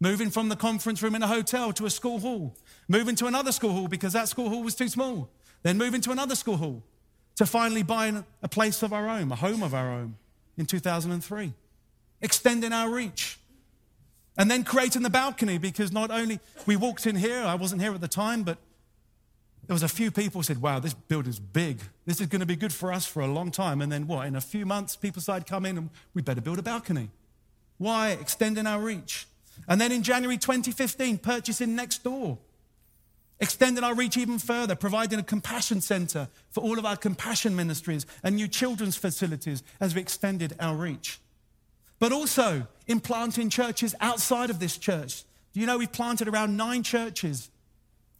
Moving 0.00 0.30
from 0.30 0.48
the 0.48 0.56
conference 0.56 1.02
room 1.02 1.14
in 1.14 1.22
a 1.22 1.26
hotel 1.26 1.72
to 1.72 1.86
a 1.86 1.90
school 1.90 2.18
hall. 2.18 2.54
Moving 2.88 3.16
to 3.16 3.26
another 3.26 3.52
school 3.52 3.72
hall 3.72 3.88
because 3.88 4.12
that 4.12 4.28
school 4.28 4.48
hall 4.50 4.62
was 4.62 4.74
too 4.74 4.88
small. 4.88 5.30
Then 5.62 5.78
moving 5.78 6.00
to 6.02 6.10
another 6.10 6.34
school 6.34 6.56
hall 6.56 6.82
to 7.36 7.46
finally 7.46 7.82
buying 7.82 8.24
a 8.42 8.48
place 8.48 8.82
of 8.82 8.92
our 8.92 9.08
own, 9.08 9.32
a 9.32 9.36
home 9.36 9.62
of 9.62 9.74
our 9.74 9.90
own 9.90 10.16
in 10.56 10.66
2003. 10.66 11.52
Extending 12.20 12.72
our 12.72 12.90
reach. 12.90 13.38
And 14.36 14.50
then 14.50 14.64
creating 14.64 15.02
the 15.02 15.10
balcony 15.10 15.58
because 15.58 15.92
not 15.92 16.10
only 16.10 16.40
we 16.66 16.76
walked 16.76 17.06
in 17.06 17.16
here, 17.16 17.42
I 17.42 17.54
wasn't 17.54 17.80
here 17.80 17.94
at 17.94 18.00
the 18.00 18.08
time, 18.08 18.42
but 18.42 18.58
there 19.66 19.74
was 19.74 19.82
a 19.82 19.88
few 19.88 20.10
people 20.10 20.42
said, 20.42 20.60
wow, 20.60 20.78
this 20.78 20.94
building's 20.94 21.38
big. 21.38 21.80
This 22.04 22.20
is 22.20 22.26
going 22.26 22.40
to 22.40 22.46
be 22.46 22.56
good 22.56 22.72
for 22.72 22.92
us 22.92 23.06
for 23.06 23.22
a 23.22 23.26
long 23.26 23.50
time. 23.50 23.80
And 23.80 23.90
then 23.90 24.06
what? 24.06 24.26
In 24.26 24.36
a 24.36 24.40
few 24.40 24.66
months, 24.66 24.96
people 24.96 25.22
started 25.22 25.46
coming 25.46 25.78
and 25.78 25.90
we 26.12 26.22
better 26.22 26.40
build 26.40 26.58
a 26.58 26.62
balcony. 26.62 27.10
Why? 27.78 28.10
Extending 28.10 28.66
our 28.66 28.80
reach. 28.80 29.26
And 29.68 29.80
then 29.80 29.92
in 29.92 30.02
January 30.02 30.36
2015, 30.36 31.18
purchasing 31.18 31.74
next 31.74 32.04
door. 32.04 32.38
Extending 33.40 33.82
our 33.82 33.94
reach 33.94 34.16
even 34.16 34.38
further, 34.38 34.74
providing 34.74 35.18
a 35.18 35.22
compassion 35.22 35.80
center 35.80 36.28
for 36.50 36.62
all 36.62 36.78
of 36.78 36.86
our 36.86 36.96
compassion 36.96 37.56
ministries 37.56 38.06
and 38.22 38.36
new 38.36 38.48
children's 38.48 38.96
facilities 38.96 39.62
as 39.80 39.94
we 39.94 40.00
extended 40.00 40.54
our 40.60 40.76
reach. 40.76 41.20
But 41.98 42.12
also 42.12 42.66
in 42.86 43.00
planting 43.00 43.50
churches 43.50 43.94
outside 44.00 44.50
of 44.50 44.60
this 44.60 44.76
church. 44.76 45.24
Do 45.52 45.60
you 45.60 45.66
know 45.66 45.78
we've 45.78 45.90
planted 45.90 46.28
around 46.28 46.56
nine 46.56 46.82
churches 46.82 47.50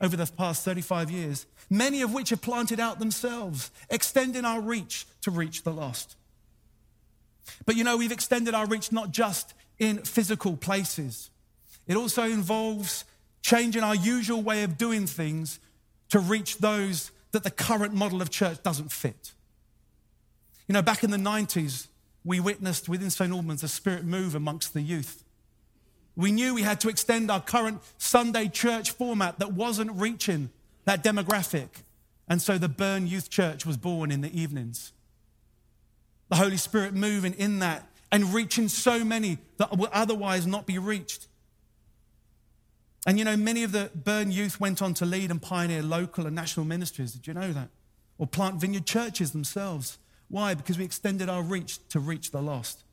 over 0.05 0.17
the 0.17 0.31
past 0.37 0.65
35 0.65 1.11
years, 1.11 1.47
many 1.71 2.03
of 2.03 2.13
which 2.13 2.29
have 2.29 2.43
planted 2.43 2.79
out 2.79 2.99
themselves, 2.99 3.71
extending 3.89 4.45
our 4.45 4.61
reach 4.61 5.07
to 5.23 5.31
reach 5.31 5.63
the 5.63 5.73
lost. 5.73 6.17
But 7.65 7.77
you 7.77 7.85
know, 7.85 7.97
we've 7.97 8.13
extended 8.13 8.55
our 8.55 8.67
reach 8.67 8.93
not 8.93 9.11
just 9.11 9.55
in 9.79 9.99
physical 9.99 10.57
places, 10.57 11.31
it 11.87 11.97
also 11.97 12.25
involves 12.25 13.05
changing 13.43 13.83
our 13.83 13.95
usual 13.95 14.43
way 14.43 14.63
of 14.63 14.79
doing 14.79 15.07
things 15.07 15.59
to 16.11 16.19
reach 16.19 16.59
those 16.59 17.11
that 17.33 17.43
the 17.43 17.51
current 17.51 17.93
model 17.93 18.23
of 18.23 18.31
church 18.31 18.63
doesn't 18.63 18.93
fit. 18.93 19.33
You 20.69 20.73
know, 20.75 20.83
back 20.83 21.03
in 21.03 21.11
the 21.11 21.19
90s, 21.19 21.89
we 22.25 22.41
witnessed 22.41 22.89
within 22.89 23.11
St. 23.11 23.33
Albans 23.33 23.63
a 23.63 23.69
spirit 23.69 24.05
move 24.05 24.35
amongst 24.35 24.73
the 24.73 24.81
youth. 24.81 25.24
We 26.17 26.31
knew 26.31 26.55
we 26.55 26.63
had 26.63 26.81
to 26.81 26.89
extend 26.89 27.31
our 27.31 27.41
current 27.41 27.81
Sunday 27.99 28.49
church 28.49 28.93
format 28.93 29.39
that 29.41 29.53
wasn't 29.53 29.91
reaching 29.93 30.51
that 30.85 31.03
demographic. 31.03 31.69
And 32.29 32.41
so 32.41 32.57
the 32.57 32.69
Burn 32.69 33.07
Youth 33.07 33.31
Church 33.31 33.67
was 33.67 33.77
born 33.77 34.11
in 34.11 34.21
the 34.21 34.41
evenings. 34.41 34.93
The 36.29 36.37
Holy 36.37 36.57
Spirit 36.57 36.95
moving 36.95 37.35
in 37.35 37.59
that 37.59 37.87
and 38.11 38.33
reaching 38.33 38.69
so 38.69 39.05
many 39.05 39.39
that 39.57 39.77
would 39.77 39.91
otherwise 39.93 40.47
not 40.47 40.67
be 40.67 40.79
reached. 40.79 41.27
And 43.07 43.19
you 43.19 43.25
know, 43.25 43.37
many 43.37 43.65
of 43.65 43.73
the 43.73 43.91
Burn 43.95 44.31
youth 44.31 44.61
went 44.61 44.81
on 44.81 44.95
to 44.95 45.05
lead 45.05 45.31
and 45.31 45.43
pioneer 45.43 45.83
local 45.83 46.27
and 46.27 46.35
national 46.35 46.65
ministries. 46.65 47.13
Did 47.13 47.27
you 47.27 47.35
know 47.35 47.53
that? 47.53 47.69
Or 48.17 48.27
plant 48.27 48.61
vineyard 48.61 48.87
churches 48.87 49.33
themselves. 49.33 49.99
Why? 50.29 50.55
Because 50.55 50.79
we 50.79 50.85
extended 50.85 51.29
our 51.29 51.43
reach 51.43 51.87
to 51.89 52.01
reach 52.01 52.31
the 52.31 52.41
lost. 52.41 52.85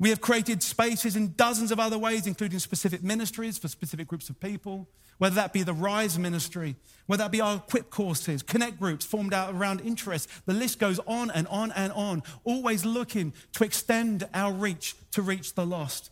We 0.00 0.08
have 0.08 0.22
created 0.22 0.62
spaces 0.62 1.14
in 1.14 1.34
dozens 1.34 1.70
of 1.70 1.78
other 1.78 1.98
ways, 1.98 2.26
including 2.26 2.58
specific 2.58 3.02
ministries 3.02 3.58
for 3.58 3.68
specific 3.68 4.08
groups 4.08 4.30
of 4.30 4.40
people, 4.40 4.88
whether 5.18 5.34
that 5.34 5.52
be 5.52 5.62
the 5.62 5.74
RISE 5.74 6.18
ministry, 6.18 6.74
whether 7.06 7.22
that 7.22 7.30
be 7.30 7.42
our 7.42 7.56
equip 7.56 7.90
courses, 7.90 8.42
connect 8.42 8.80
groups 8.80 9.04
formed 9.04 9.34
out 9.34 9.54
around 9.54 9.82
interests. 9.82 10.40
The 10.46 10.54
list 10.54 10.78
goes 10.78 10.98
on 11.00 11.30
and 11.30 11.46
on 11.48 11.70
and 11.72 11.92
on, 11.92 12.22
always 12.44 12.86
looking 12.86 13.34
to 13.52 13.62
extend 13.62 14.26
our 14.32 14.54
reach 14.54 14.96
to 15.10 15.20
reach 15.20 15.54
the 15.54 15.66
lost. 15.66 16.10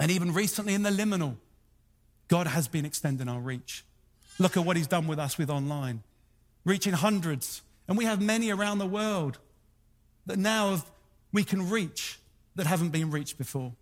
And 0.00 0.10
even 0.10 0.34
recently 0.34 0.74
in 0.74 0.82
the 0.82 0.90
liminal, 0.90 1.36
God 2.26 2.48
has 2.48 2.66
been 2.66 2.84
extending 2.84 3.28
our 3.28 3.40
reach. 3.40 3.84
Look 4.40 4.56
at 4.56 4.64
what 4.64 4.76
He's 4.76 4.88
done 4.88 5.06
with 5.06 5.20
us 5.20 5.38
with 5.38 5.50
online, 5.50 6.02
reaching 6.64 6.94
hundreds. 6.94 7.62
And 7.86 7.96
we 7.96 8.06
have 8.06 8.20
many 8.20 8.50
around 8.50 8.78
the 8.78 8.86
world 8.86 9.38
that 10.26 10.36
now 10.36 10.82
we 11.32 11.44
can 11.44 11.70
reach 11.70 12.17
that 12.58 12.66
haven't 12.66 12.90
been 12.90 13.10
reached 13.10 13.38
before. 13.38 13.72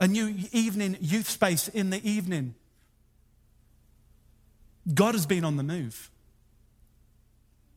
A 0.00 0.08
new 0.08 0.34
evening 0.52 0.96
youth 1.00 1.28
space 1.28 1.68
in 1.68 1.90
the 1.90 2.08
evening. 2.08 2.54
God 4.94 5.14
has 5.14 5.26
been 5.26 5.44
on 5.44 5.56
the 5.56 5.62
move. 5.62 6.10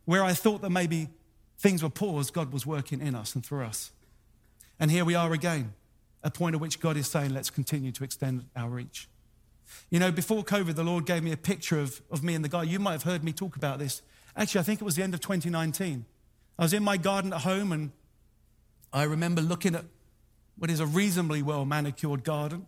Where 0.05 0.23
I 0.23 0.33
thought 0.33 0.61
that 0.61 0.69
maybe 0.69 1.09
things 1.57 1.83
were 1.83 1.89
paused, 1.89 2.33
God 2.33 2.53
was 2.53 2.65
working 2.65 3.01
in 3.01 3.15
us 3.15 3.35
and 3.35 3.45
through 3.45 3.65
us. 3.65 3.91
And 4.79 4.91
here 4.91 5.05
we 5.05 5.15
are 5.15 5.33
again, 5.33 5.73
a 6.23 6.31
point 6.31 6.55
at 6.55 6.61
which 6.61 6.79
God 6.79 6.97
is 6.97 7.07
saying, 7.07 7.33
let's 7.33 7.49
continue 7.49 7.91
to 7.91 8.03
extend 8.03 8.45
our 8.55 8.69
reach. 8.69 9.07
You 9.89 9.99
know, 9.99 10.11
before 10.11 10.43
COVID, 10.43 10.75
the 10.75 10.83
Lord 10.83 11.05
gave 11.05 11.23
me 11.23 11.31
a 11.31 11.37
picture 11.37 11.79
of, 11.79 12.01
of 12.11 12.23
me 12.23 12.35
and 12.35 12.43
the 12.43 12.49
guy. 12.49 12.63
You 12.63 12.79
might 12.79 12.93
have 12.93 13.03
heard 13.03 13.23
me 13.23 13.33
talk 13.33 13.55
about 13.55 13.79
this. 13.79 14.01
Actually, 14.35 14.59
I 14.61 14.63
think 14.63 14.81
it 14.81 14.85
was 14.85 14.95
the 14.95 15.03
end 15.03 15.13
of 15.13 15.19
2019. 15.19 16.05
I 16.59 16.61
was 16.61 16.73
in 16.73 16.83
my 16.83 16.97
garden 16.97 17.33
at 17.33 17.41
home 17.41 17.71
and 17.71 17.91
I 18.91 19.03
remember 19.03 19.41
looking 19.41 19.73
at 19.75 19.85
what 20.57 20.69
is 20.69 20.79
a 20.79 20.85
reasonably 20.85 21.41
well 21.41 21.65
manicured 21.65 22.23
garden, 22.23 22.67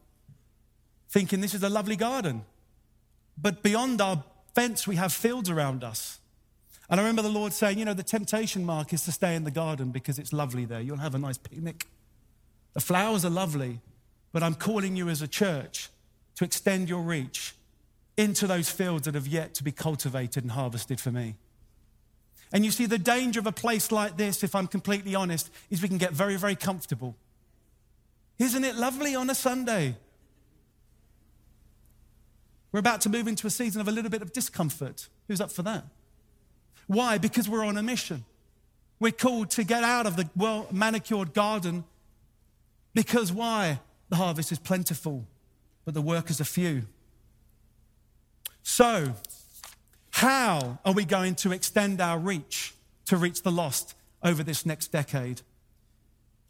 thinking 1.09 1.41
this 1.41 1.53
is 1.53 1.63
a 1.63 1.69
lovely 1.69 1.95
garden. 1.95 2.43
But 3.37 3.63
beyond 3.63 4.01
our 4.01 4.23
fence, 4.53 4.87
we 4.87 4.95
have 4.95 5.13
fields 5.13 5.49
around 5.49 5.83
us. 5.83 6.19
And 6.89 6.99
I 6.99 7.03
remember 7.03 7.21
the 7.21 7.29
Lord 7.29 7.51
saying, 7.51 7.79
you 7.79 7.85
know, 7.85 7.93
the 7.93 8.03
temptation 8.03 8.63
mark 8.63 8.93
is 8.93 9.03
to 9.05 9.11
stay 9.11 9.35
in 9.35 9.43
the 9.43 9.51
garden 9.51 9.91
because 9.91 10.19
it's 10.19 10.31
lovely 10.31 10.65
there. 10.65 10.81
You'll 10.81 10.97
have 10.97 11.15
a 11.15 11.19
nice 11.19 11.37
picnic. 11.37 11.87
The 12.73 12.79
flowers 12.79 13.25
are 13.25 13.29
lovely, 13.29 13.79
but 14.31 14.43
I'm 14.43 14.55
calling 14.55 14.95
you 14.95 15.09
as 15.09 15.21
a 15.21 15.27
church 15.27 15.89
to 16.35 16.45
extend 16.45 16.89
your 16.89 17.01
reach 17.01 17.55
into 18.17 18.47
those 18.47 18.69
fields 18.69 19.05
that 19.05 19.15
have 19.15 19.27
yet 19.27 19.53
to 19.55 19.63
be 19.63 19.71
cultivated 19.71 20.43
and 20.43 20.51
harvested 20.51 20.99
for 20.99 21.11
me. 21.11 21.35
And 22.53 22.63
you 22.63 22.71
see, 22.71 22.85
the 22.85 22.99
danger 22.99 23.39
of 23.39 23.47
a 23.47 23.51
place 23.51 23.91
like 23.91 24.17
this, 24.17 24.43
if 24.43 24.55
I'm 24.55 24.67
completely 24.67 25.15
honest, 25.15 25.49
is 25.69 25.81
we 25.81 25.87
can 25.87 25.97
get 25.97 26.13
very, 26.13 26.35
very 26.35 26.55
comfortable. 26.55 27.15
Isn't 28.37 28.63
it 28.63 28.75
lovely 28.75 29.15
on 29.15 29.29
a 29.29 29.35
Sunday? 29.35 29.95
We're 32.71 32.79
about 32.79 33.01
to 33.01 33.09
move 33.09 33.27
into 33.27 33.47
a 33.47 33.49
season 33.49 33.79
of 33.79 33.87
a 33.87 33.91
little 33.91 34.11
bit 34.11 34.21
of 34.21 34.33
discomfort. 34.33 35.07
Who's 35.27 35.39
up 35.39 35.51
for 35.51 35.61
that? 35.63 35.85
Why? 36.87 37.17
Because 37.17 37.47
we're 37.47 37.65
on 37.65 37.77
a 37.77 37.83
mission. 37.83 38.25
We're 38.99 39.11
called 39.11 39.51
to 39.51 39.63
get 39.63 39.83
out 39.83 40.05
of 40.05 40.17
the 40.17 40.29
well 40.35 40.67
manicured 40.71 41.33
garden 41.33 41.85
because 42.93 43.31
why? 43.31 43.79
The 44.09 44.15
harvest 44.15 44.51
is 44.51 44.59
plentiful, 44.59 45.25
but 45.83 45.93
the 45.93 46.01
workers 46.01 46.39
are 46.39 46.45
few. 46.45 46.83
So, 48.63 49.13
how 50.11 50.79
are 50.85 50.93
we 50.93 51.05
going 51.05 51.35
to 51.35 51.51
extend 51.51 52.01
our 52.01 52.17
reach 52.17 52.73
to 53.05 53.17
reach 53.17 53.43
the 53.43 53.51
lost 53.51 53.95
over 54.23 54.43
this 54.43 54.65
next 54.65 54.87
decade? 54.87 55.41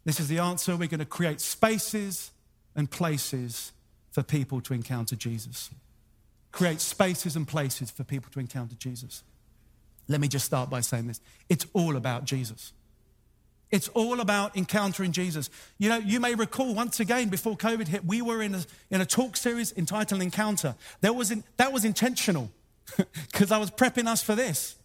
This 0.06 0.20
is 0.20 0.28
the 0.28 0.38
answer. 0.38 0.76
We're 0.76 0.86
going 0.86 1.00
to 1.00 1.04
create 1.04 1.40
spaces 1.40 2.30
and 2.76 2.88
places 2.88 3.72
for 4.12 4.22
people 4.22 4.60
to 4.62 4.72
encounter 4.72 5.16
Jesus. 5.16 5.68
Create 6.52 6.80
spaces 6.80 7.34
and 7.34 7.46
places 7.46 7.90
for 7.90 8.04
people 8.04 8.30
to 8.30 8.38
encounter 8.38 8.76
Jesus. 8.76 9.24
Let 10.06 10.20
me 10.20 10.28
just 10.28 10.46
start 10.46 10.70
by 10.70 10.80
saying 10.80 11.08
this 11.08 11.20
it's 11.48 11.66
all 11.72 11.96
about 11.96 12.24
Jesus. 12.24 12.72
It's 13.72 13.88
all 13.88 14.20
about 14.20 14.56
encountering 14.56 15.10
Jesus. 15.10 15.50
You 15.76 15.88
know, 15.88 15.96
you 15.96 16.20
may 16.20 16.36
recall 16.36 16.72
once 16.72 17.00
again 17.00 17.28
before 17.28 17.56
COVID 17.56 17.88
hit, 17.88 18.04
we 18.04 18.22
were 18.22 18.40
in 18.40 18.54
a, 18.54 18.64
in 18.90 19.00
a 19.00 19.06
talk 19.06 19.36
series 19.36 19.72
entitled 19.76 20.22
Encounter. 20.22 20.76
There 21.00 21.12
was 21.12 21.32
in, 21.32 21.42
that 21.56 21.72
was 21.72 21.84
intentional 21.84 22.52
because 23.32 23.50
I 23.50 23.58
was 23.58 23.72
prepping 23.72 24.06
us 24.06 24.22
for 24.22 24.36
this. 24.36 24.76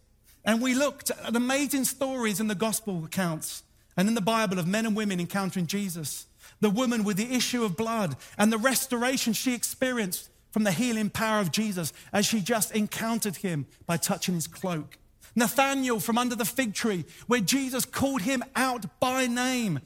And 0.44 0.60
we 0.60 0.74
looked 0.74 1.12
at 1.12 1.36
amazing 1.36 1.84
stories 1.84 2.40
in 2.40 2.48
the 2.48 2.56
gospel 2.56 3.04
accounts 3.04 3.62
and 3.96 4.08
in 4.08 4.14
the 4.14 4.20
Bible 4.20 4.58
of 4.58 4.66
men 4.66 4.86
and 4.86 4.96
women 4.96 5.20
encountering 5.20 5.66
Jesus. 5.66 6.26
The 6.60 6.70
woman 6.70 7.04
with 7.04 7.16
the 7.16 7.34
issue 7.34 7.64
of 7.64 7.76
blood 7.76 8.16
and 8.38 8.52
the 8.52 8.58
restoration 8.58 9.32
she 9.32 9.54
experienced 9.54 10.30
from 10.50 10.64
the 10.64 10.72
healing 10.72 11.10
power 11.10 11.40
of 11.40 11.50
Jesus 11.50 11.92
as 12.12 12.26
she 12.26 12.40
just 12.40 12.72
encountered 12.72 13.36
him 13.36 13.66
by 13.86 13.96
touching 13.96 14.34
his 14.34 14.46
cloak. 14.46 14.98
Nathanael 15.34 15.98
from 15.98 16.18
under 16.18 16.36
the 16.36 16.44
fig 16.44 16.74
tree, 16.74 17.04
where 17.26 17.40
Jesus 17.40 17.84
called 17.84 18.22
him 18.22 18.44
out 18.54 19.00
by 19.00 19.26
name, 19.26 19.80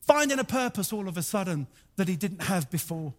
finding 0.00 0.38
a 0.38 0.44
purpose 0.44 0.92
all 0.92 1.08
of 1.08 1.16
a 1.16 1.22
sudden 1.22 1.66
that 1.96 2.08
he 2.08 2.16
didn't 2.16 2.42
have 2.42 2.70
before. 2.70 3.12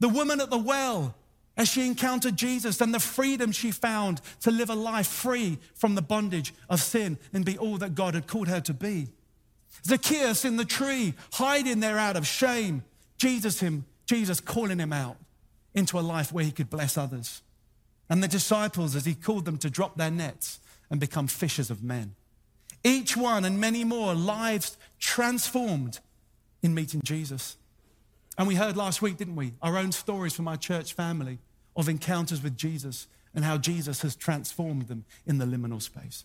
The 0.00 0.08
woman 0.08 0.40
at 0.40 0.50
the 0.50 0.58
well, 0.58 1.14
as 1.56 1.68
she 1.68 1.86
encountered 1.86 2.36
Jesus 2.36 2.80
and 2.80 2.92
the 2.92 3.00
freedom 3.00 3.52
she 3.52 3.70
found 3.70 4.20
to 4.40 4.50
live 4.50 4.70
a 4.70 4.74
life 4.74 5.06
free 5.06 5.58
from 5.74 5.94
the 5.94 6.02
bondage 6.02 6.54
of 6.68 6.80
sin 6.80 7.18
and 7.32 7.44
be 7.44 7.58
all 7.58 7.76
that 7.78 7.94
God 7.94 8.14
had 8.14 8.26
called 8.26 8.48
her 8.48 8.60
to 8.62 8.74
be. 8.74 9.08
Zacchaeus 9.84 10.44
in 10.44 10.56
the 10.56 10.64
tree, 10.64 11.14
hiding 11.32 11.80
there 11.80 11.98
out 11.98 12.16
of 12.16 12.26
shame. 12.26 12.84
Jesus, 13.16 13.60
him, 13.60 13.84
Jesus 14.06 14.40
calling 14.40 14.78
him 14.78 14.92
out 14.92 15.16
into 15.74 15.98
a 15.98 16.00
life 16.00 16.32
where 16.32 16.44
he 16.44 16.50
could 16.50 16.70
bless 16.70 16.98
others. 16.98 17.42
And 18.08 18.22
the 18.22 18.28
disciples, 18.28 18.96
as 18.96 19.04
he 19.04 19.14
called 19.14 19.44
them 19.44 19.58
to 19.58 19.70
drop 19.70 19.96
their 19.96 20.10
nets 20.10 20.60
and 20.90 20.98
become 20.98 21.28
fishers 21.28 21.70
of 21.70 21.82
men. 21.82 22.14
Each 22.82 23.16
one 23.16 23.44
and 23.44 23.60
many 23.60 23.84
more 23.84 24.14
lives 24.14 24.76
transformed 24.98 26.00
in 26.62 26.74
meeting 26.74 27.02
Jesus. 27.04 27.56
And 28.36 28.48
we 28.48 28.54
heard 28.54 28.76
last 28.76 29.02
week, 29.02 29.16
didn't 29.16 29.36
we? 29.36 29.52
Our 29.62 29.76
own 29.76 29.92
stories 29.92 30.34
from 30.34 30.48
our 30.48 30.56
church 30.56 30.94
family 30.94 31.38
of 31.76 31.88
encounters 31.88 32.42
with 32.42 32.56
Jesus 32.56 33.06
and 33.34 33.44
how 33.44 33.58
Jesus 33.58 34.02
has 34.02 34.16
transformed 34.16 34.88
them 34.88 35.04
in 35.26 35.38
the 35.38 35.44
liminal 35.44 35.80
space. 35.80 36.24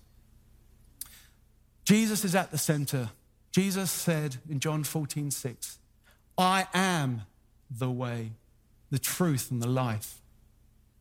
Jesus 1.83 2.25
is 2.25 2.33
at 2.33 2.51
the 2.51 2.57
center. 2.57 3.09
Jesus 3.55 3.89
said 3.89 4.35
in 4.49 4.59
John 4.59 4.83
14, 4.83 5.31
6, 5.31 5.79
I 6.37 6.67
am 6.73 7.21
the 7.71 7.89
way, 7.89 8.31
the 8.91 8.99
truth, 8.99 9.49
and 9.49 9.63
the 9.63 9.67
life. 9.69 10.15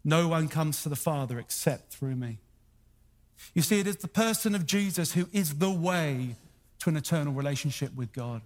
No 0.05 0.29
one 0.29 0.47
comes 0.47 0.85
to 0.85 0.89
the 0.89 0.95
Father 0.95 1.41
except 1.41 1.93
through 1.93 2.15
me. 2.15 2.39
You 3.55 3.63
see, 3.63 3.81
it 3.81 3.89
is 3.89 3.97
the 3.97 4.07
person 4.07 4.55
of 4.55 4.67
Jesus 4.67 5.15
who 5.15 5.29
is 5.33 5.59
the 5.59 5.69
way 5.69 6.37
to 6.79 6.91
an 6.91 6.97
eternal 6.97 7.33
relationship 7.33 7.93
with 7.97 8.13
God. 8.13 8.41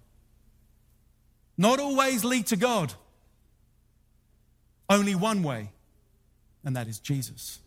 Not 1.55 1.79
always 1.79 2.25
lead 2.25 2.47
to 2.47 2.55
God, 2.55 2.95
only 4.89 5.13
one 5.13 5.43
way, 5.43 5.69
and 6.65 6.75
that 6.75 6.87
is 6.87 6.97
Jesus. 6.97 7.59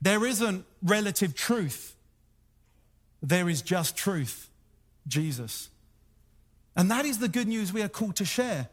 There 0.00 0.24
isn't 0.24 0.64
relative 0.80 1.34
truth, 1.34 1.95
there 3.22 3.48
is 3.48 3.62
just 3.62 3.96
truth, 3.96 4.50
Jesus. 5.06 5.70
And 6.76 6.90
that 6.90 7.04
is 7.04 7.18
the 7.18 7.28
good 7.28 7.48
news 7.48 7.72
we 7.72 7.82
are 7.82 7.88
called 7.88 8.16
to 8.16 8.24
share. 8.24 8.68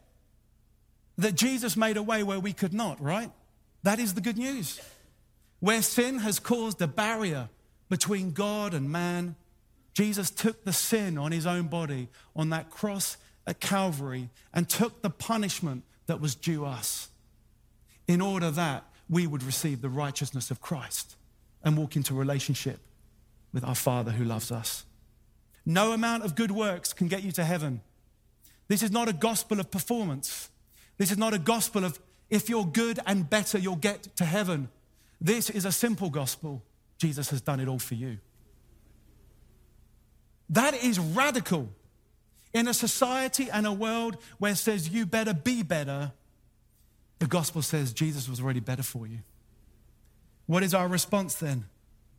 That 1.17 1.36
Jesus 1.36 1.77
made 1.77 1.97
a 1.97 2.03
way 2.03 2.23
where 2.23 2.39
we 2.39 2.53
could 2.53 2.73
not, 2.73 3.01
right? 3.01 3.32
That 3.84 3.99
is 3.99 4.13
the 4.13 4.21
good 4.21 4.38
news. 4.38 4.82
Where 5.60 5.82
sin 5.82 6.19
has 6.19 6.39
caused 6.39 6.82
a 6.82 6.88
barrier 6.88 7.49
between 7.89 8.32
God 8.32 8.73
and 8.73 8.89
man, 8.89 9.36
Jesus 9.93 10.29
took 10.29 10.65
the 10.65 10.73
sin 10.73 11.17
on 11.17 11.32
his 11.32 11.45
own 11.45 11.67
body 11.67 12.10
on 12.36 12.49
that 12.49 12.69
cross 12.69 13.17
at 13.45 13.60
Calvary 13.60 14.29
and 14.53 14.67
took 14.67 15.01
the 15.01 15.10
punishment 15.10 15.84
that 16.08 16.19
was 16.19 16.36
due 16.36 16.65
us 16.65 17.10
in 18.08 18.19
order 18.19 18.51
that 18.51 18.84
we 19.10 19.27
would 19.27 19.43
receive 19.43 19.82
the 19.82 19.89
righteousness 19.89 20.51
of 20.51 20.60
Christ 20.60 21.15
and 21.63 21.77
walk 21.77 21.95
into 21.95 22.13
relationship 22.13 22.79
with 23.53 23.63
our 23.63 23.75
Father 23.75 24.11
who 24.11 24.25
loves 24.25 24.51
us. 24.51 24.85
No 25.65 25.93
amount 25.93 26.23
of 26.23 26.35
good 26.35 26.51
works 26.51 26.91
can 26.91 27.07
get 27.07 27.23
you 27.23 27.31
to 27.33 27.43
heaven. 27.43 27.81
This 28.67 28.83
is 28.83 28.91
not 28.91 29.07
a 29.07 29.13
gospel 29.13 29.59
of 29.59 29.71
performance. 29.71 30.49
This 30.97 31.11
is 31.11 31.17
not 31.17 31.33
a 31.33 31.39
gospel 31.39 31.85
of 31.85 31.99
if 32.29 32.49
you're 32.49 32.65
good 32.65 32.99
and 33.05 33.29
better, 33.29 33.57
you'll 33.57 33.75
get 33.75 34.15
to 34.17 34.25
heaven. 34.25 34.69
This 35.21 35.49
is 35.49 35.65
a 35.65 35.71
simple 35.71 36.09
gospel. 36.09 36.63
Jesus 36.97 37.29
has 37.29 37.41
done 37.41 37.59
it 37.59 37.67
all 37.67 37.79
for 37.79 37.95
you. 37.95 38.17
That 40.49 40.73
is 40.73 40.99
radical. 40.99 41.69
In 42.53 42.67
a 42.67 42.73
society 42.73 43.49
and 43.49 43.65
a 43.65 43.71
world 43.71 44.17
where 44.37 44.55
says 44.55 44.89
you 44.89 45.05
better 45.05 45.33
be 45.33 45.63
better, 45.63 46.11
the 47.19 47.27
gospel 47.27 47.61
says 47.61 47.93
Jesus 47.93 48.27
was 48.27 48.39
already 48.39 48.59
better 48.59 48.83
for 48.83 49.07
you. 49.07 49.19
What 50.45 50.61
is 50.63 50.73
our 50.73 50.87
response 50.87 51.35
then? 51.35 51.65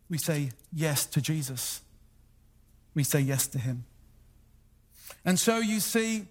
We 0.09 0.17
say 0.17 0.51
yes 0.71 1.05
to 1.07 1.21
Jesus. 1.21 1.81
We 2.93 3.03
say 3.03 3.19
yes 3.19 3.47
to 3.47 3.59
him. 3.59 3.85
And 5.23 5.39
so 5.39 5.57
you 5.57 5.79
see, 5.79 6.25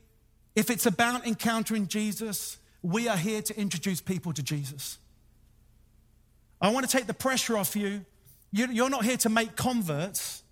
if 0.54 0.70
it's 0.70 0.86
about 0.86 1.26
encountering 1.26 1.88
Jesus, 1.88 2.58
we 2.82 3.08
are 3.08 3.16
here 3.16 3.42
to 3.42 3.58
introduce 3.58 4.00
people 4.00 4.32
to 4.32 4.42
Jesus. 4.42 4.98
I 6.60 6.70
want 6.70 6.88
to 6.88 6.96
take 6.96 7.06
the 7.06 7.14
pressure 7.14 7.56
off 7.56 7.74
you. 7.74 8.04
You're 8.52 8.90
not 8.90 9.04
here 9.04 9.16
to 9.18 9.28
make 9.28 9.56
converts. 9.56 10.42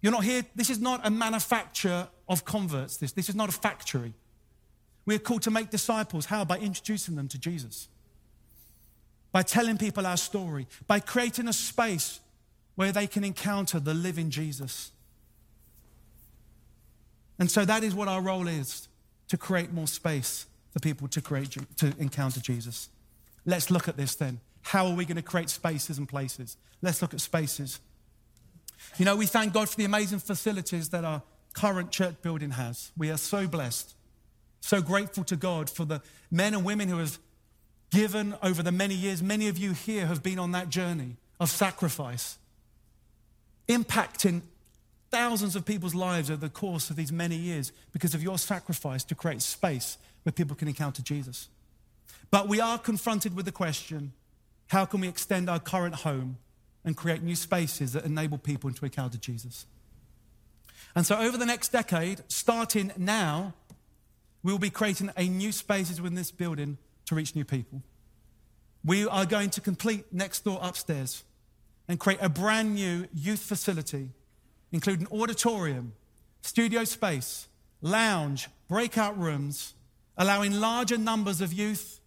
You're 0.00 0.12
not 0.12 0.24
here, 0.24 0.42
this 0.54 0.70
is 0.70 0.80
not 0.80 1.06
a 1.06 1.10
manufacture 1.10 2.08
of 2.28 2.44
converts. 2.44 2.96
This, 2.96 3.12
this 3.12 3.28
is 3.28 3.34
not 3.34 3.48
a 3.48 3.52
factory. 3.52 4.14
We're 5.06 5.18
called 5.18 5.42
to 5.42 5.50
make 5.50 5.70
disciples. 5.70 6.26
How? 6.26 6.44
By 6.44 6.58
introducing 6.58 7.14
them 7.14 7.28
to 7.28 7.38
Jesus, 7.38 7.88
by 9.34 9.42
telling 9.42 9.76
people 9.76 10.06
our 10.06 10.16
story, 10.16 10.64
by 10.86 11.00
creating 11.00 11.48
a 11.48 11.52
space 11.52 12.20
where 12.76 12.92
they 12.92 13.08
can 13.08 13.24
encounter 13.24 13.80
the 13.80 13.92
living 13.92 14.30
Jesus. 14.30 14.92
And 17.40 17.50
so 17.50 17.64
that 17.64 17.82
is 17.82 17.96
what 17.96 18.06
our 18.06 18.22
role 18.22 18.46
is 18.46 18.86
to 19.26 19.36
create 19.36 19.72
more 19.72 19.88
space 19.88 20.46
for 20.70 20.78
people 20.78 21.08
to, 21.08 21.20
create, 21.20 21.56
to 21.78 21.92
encounter 21.98 22.38
Jesus. 22.38 22.90
Let's 23.44 23.72
look 23.72 23.88
at 23.88 23.96
this 23.96 24.14
then. 24.14 24.38
How 24.62 24.86
are 24.86 24.94
we 24.94 25.04
going 25.04 25.16
to 25.16 25.22
create 25.22 25.50
spaces 25.50 25.98
and 25.98 26.08
places? 26.08 26.56
Let's 26.80 27.02
look 27.02 27.12
at 27.12 27.20
spaces. 27.20 27.80
You 28.98 29.04
know, 29.04 29.16
we 29.16 29.26
thank 29.26 29.52
God 29.52 29.68
for 29.68 29.76
the 29.76 29.84
amazing 29.84 30.20
facilities 30.20 30.90
that 30.90 31.04
our 31.04 31.22
current 31.54 31.90
church 31.90 32.14
building 32.22 32.52
has. 32.52 32.92
We 32.96 33.10
are 33.10 33.18
so 33.18 33.48
blessed, 33.48 33.96
so 34.60 34.80
grateful 34.80 35.24
to 35.24 35.34
God 35.34 35.68
for 35.68 35.84
the 35.84 36.02
men 36.30 36.54
and 36.54 36.64
women 36.64 36.88
who 36.88 36.98
have 36.98 37.18
given 37.94 38.34
over 38.42 38.60
the 38.62 38.72
many 38.72 38.94
years. 38.94 39.22
Many 39.22 39.46
of 39.46 39.56
you 39.56 39.72
here 39.72 40.06
have 40.06 40.22
been 40.22 40.38
on 40.40 40.50
that 40.50 40.68
journey 40.68 41.16
of 41.38 41.48
sacrifice, 41.48 42.38
impacting 43.68 44.42
thousands 45.12 45.54
of 45.54 45.64
people's 45.64 45.94
lives 45.94 46.28
over 46.28 46.40
the 46.40 46.48
course 46.48 46.90
of 46.90 46.96
these 46.96 47.12
many 47.12 47.36
years 47.36 47.70
because 47.92 48.12
of 48.12 48.22
your 48.22 48.36
sacrifice 48.36 49.04
to 49.04 49.14
create 49.14 49.40
space 49.40 49.96
where 50.24 50.32
people 50.32 50.56
can 50.56 50.66
encounter 50.66 51.02
Jesus. 51.02 51.48
But 52.32 52.48
we 52.48 52.60
are 52.60 52.78
confronted 52.78 53.36
with 53.36 53.44
the 53.44 53.52
question 53.52 54.12
how 54.68 54.86
can 54.86 55.00
we 55.00 55.08
extend 55.08 55.48
our 55.48 55.60
current 55.60 55.96
home 55.96 56.38
and 56.84 56.96
create 56.96 57.22
new 57.22 57.36
spaces 57.36 57.92
that 57.92 58.04
enable 58.04 58.38
people 58.38 58.72
to 58.72 58.84
encounter 58.84 59.18
Jesus? 59.18 59.66
And 60.96 61.06
so, 61.06 61.16
over 61.16 61.36
the 61.36 61.46
next 61.46 61.68
decade, 61.68 62.22
starting 62.28 62.92
now, 62.96 63.54
we 64.42 64.50
will 64.50 64.58
be 64.58 64.70
creating 64.70 65.10
a 65.16 65.28
new 65.28 65.52
spaces 65.52 66.00
within 66.00 66.16
this 66.16 66.32
building 66.32 66.78
to 67.06 67.14
reach 67.14 67.34
new 67.34 67.44
people. 67.44 67.82
We 68.84 69.06
are 69.06 69.24
going 69.24 69.50
to 69.50 69.60
complete 69.60 70.12
next 70.12 70.44
door 70.44 70.58
upstairs 70.60 71.24
and 71.88 71.98
create 71.98 72.20
a 72.20 72.28
brand 72.28 72.74
new 72.74 73.06
youth 73.14 73.40
facility, 73.40 74.10
including 74.72 75.06
auditorium, 75.12 75.92
studio 76.42 76.84
space, 76.84 77.48
lounge, 77.80 78.48
breakout 78.68 79.18
rooms, 79.18 79.74
allowing 80.16 80.60
larger 80.60 80.98
numbers 80.98 81.40
of 81.40 81.52
youth 81.52 82.00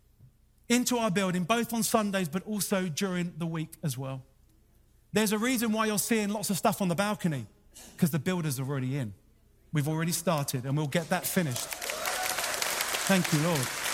into 0.69 0.97
our 0.97 1.09
building, 1.09 1.43
both 1.43 1.73
on 1.73 1.83
Sundays 1.83 2.27
but 2.29 2.45
also 2.45 2.87
during 2.87 3.33
the 3.37 3.45
week 3.45 3.69
as 3.83 3.97
well. 3.97 4.23
There's 5.13 5.31
a 5.31 5.37
reason 5.37 5.71
why 5.71 5.85
you're 5.85 5.97
seeing 5.97 6.29
lots 6.29 6.49
of 6.49 6.57
stuff 6.57 6.81
on 6.81 6.89
the 6.89 6.95
balcony, 6.95 7.47
because 7.95 8.11
the 8.11 8.19
builders 8.19 8.59
are 8.59 8.67
already 8.67 8.97
in. 8.97 9.13
We've 9.71 9.87
already 9.87 10.11
started, 10.11 10.65
and 10.65 10.75
we'll 10.75 10.87
get 10.87 11.09
that 11.09 11.25
finished. 11.25 11.65
Thank 13.07 13.31
you, 13.31 13.39
Lord. 13.39 13.86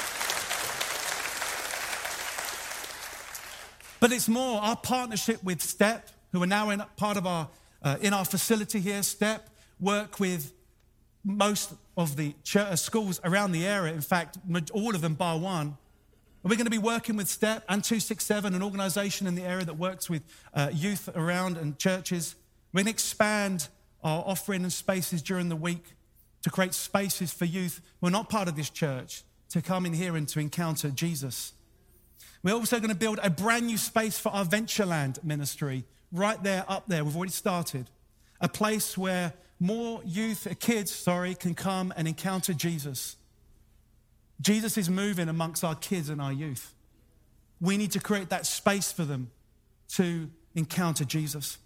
But 4.04 4.12
it's 4.12 4.28
more 4.28 4.60
our 4.60 4.76
partnership 4.76 5.42
with 5.46 5.62
STEP, 5.62 6.10
who 6.34 6.44
are 6.44 6.46
now 6.46 6.72
in 6.72 6.84
part 6.98 7.16
of 7.16 7.26
our 7.26 7.48
uh, 7.82 7.96
in 8.02 8.12
our 8.12 8.26
facility 8.26 8.82
here, 8.82 9.02
STEP, 9.02 9.50
work 9.80 10.20
with 10.20 10.52
most 11.24 11.74
of 11.96 12.18
the 12.18 12.36
church, 12.44 12.68
uh, 12.68 12.76
schools 12.76 13.22
around 13.24 13.54
the 13.54 13.66
area. 13.66 13.94
In 13.94 14.02
fact, 14.02 14.40
all 14.74 14.94
of 14.94 15.00
them 15.00 15.14
bar 15.14 15.40
one. 15.40 15.68
And 15.68 16.50
we're 16.50 16.58
going 16.58 16.66
to 16.66 16.70
be 16.70 16.78
working 16.78 17.16
with 17.16 17.30
STEP 17.30 17.64
and 17.70 17.82
267, 17.82 18.54
an 18.54 18.62
organization 18.62 19.26
in 19.26 19.36
the 19.36 19.44
area 19.44 19.64
that 19.64 19.78
works 19.78 20.10
with 20.10 20.24
uh, 20.54 20.70
youth 20.74 21.08
around 21.16 21.56
and 21.56 21.80
churches. 21.80 22.36
We're 22.74 22.80
going 22.80 22.88
to 22.88 22.92
expand 22.92 23.70
our 24.04 24.22
offering 24.28 24.64
and 24.64 24.74
spaces 24.74 25.22
during 25.22 25.48
the 25.48 25.56
week 25.56 25.94
to 26.42 26.50
create 26.50 26.74
spaces 26.74 27.32
for 27.32 27.46
youth 27.46 27.80
who 28.02 28.08
are 28.08 28.12
not 28.12 28.28
part 28.28 28.50
of 28.50 28.58
this 28.58 28.70
church 28.70 29.24
to 29.52 29.62
come 29.62 29.86
in 29.86 29.94
here 29.94 30.18
and 30.18 30.28
to 30.28 30.42
encounter 30.42 30.90
Jesus. 30.90 31.54
We're 32.44 32.54
also 32.54 32.78
going 32.80 32.90
to 32.90 32.96
build 32.96 33.20
a 33.24 33.30
brand 33.30 33.68
new 33.68 33.78
space 33.78 34.20
for 34.20 34.30
our 34.30 34.46
Ventureland 34.46 35.24
ministry 35.24 35.86
right 36.12 36.42
there, 36.44 36.66
up 36.68 36.88
there. 36.88 37.04
We've 37.04 37.16
already 37.16 37.32
started. 37.32 37.90
A 38.42 38.50
place 38.50 38.98
where 38.98 39.34
more 39.60 40.02
youth, 40.06 40.46
uh, 40.46 40.54
kids, 40.60 40.92
sorry, 40.92 41.36
can 41.36 41.56
come 41.56 41.94
and 41.96 42.06
encounter 42.08 42.54
Jesus. 42.54 43.16
Jesus 44.42 44.78
is 44.78 44.90
moving 44.90 45.30
amongst 45.30 45.64
our 45.64 45.76
kids 45.76 46.10
and 46.10 46.22
our 46.22 46.34
youth. 46.34 46.74
We 47.62 47.78
need 47.78 47.92
to 47.92 48.02
create 48.02 48.30
that 48.30 48.46
space 48.46 48.92
for 48.92 49.06
them 49.06 49.32
to 49.94 50.30
encounter 50.54 51.06
Jesus. 51.06 51.58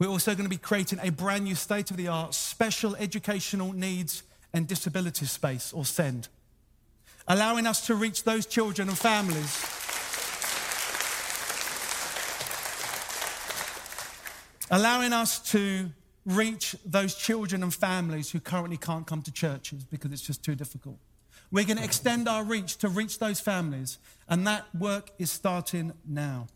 We're 0.00 0.08
also 0.08 0.32
going 0.32 0.46
to 0.46 0.50
be 0.50 0.56
creating 0.56 0.98
a 1.00 1.10
brand 1.10 1.44
new 1.44 1.54
state 1.54 1.92
of 1.92 1.96
the 1.96 2.08
art 2.08 2.34
special 2.34 2.96
educational 2.96 3.72
needs 3.72 4.24
and 4.52 4.66
disabilities 4.66 5.30
space, 5.30 5.72
or 5.72 5.84
SEND, 5.84 6.28
allowing 7.30 7.64
us 7.64 7.86
to 7.86 7.94
reach 7.94 8.24
those 8.24 8.44
children 8.44 8.88
and 8.88 8.98
families. 8.98 9.76
allowing 14.72 15.12
us 15.12 15.40
to 15.50 15.90
reach 16.24 16.76
those 16.86 17.16
children 17.16 17.64
and 17.64 17.74
families 17.74 18.30
who 18.30 18.38
currently 18.38 18.76
can't 18.76 19.04
come 19.04 19.20
to 19.20 19.32
churches 19.32 19.82
because 19.82 20.12
it's 20.12 20.22
just 20.22 20.44
too 20.44 20.54
difficult. 20.54 20.96
We're 21.50 21.64
going 21.64 21.78
to 21.78 21.84
extend 21.84 22.28
our 22.28 22.44
reach 22.44 22.76
to 22.76 22.88
reach 22.88 23.18
those 23.18 23.40
families, 23.40 23.98
and 24.28 24.46
that 24.46 24.72
work 24.72 25.10
is 25.18 25.30
starting 25.30 25.92
now. 26.06 26.46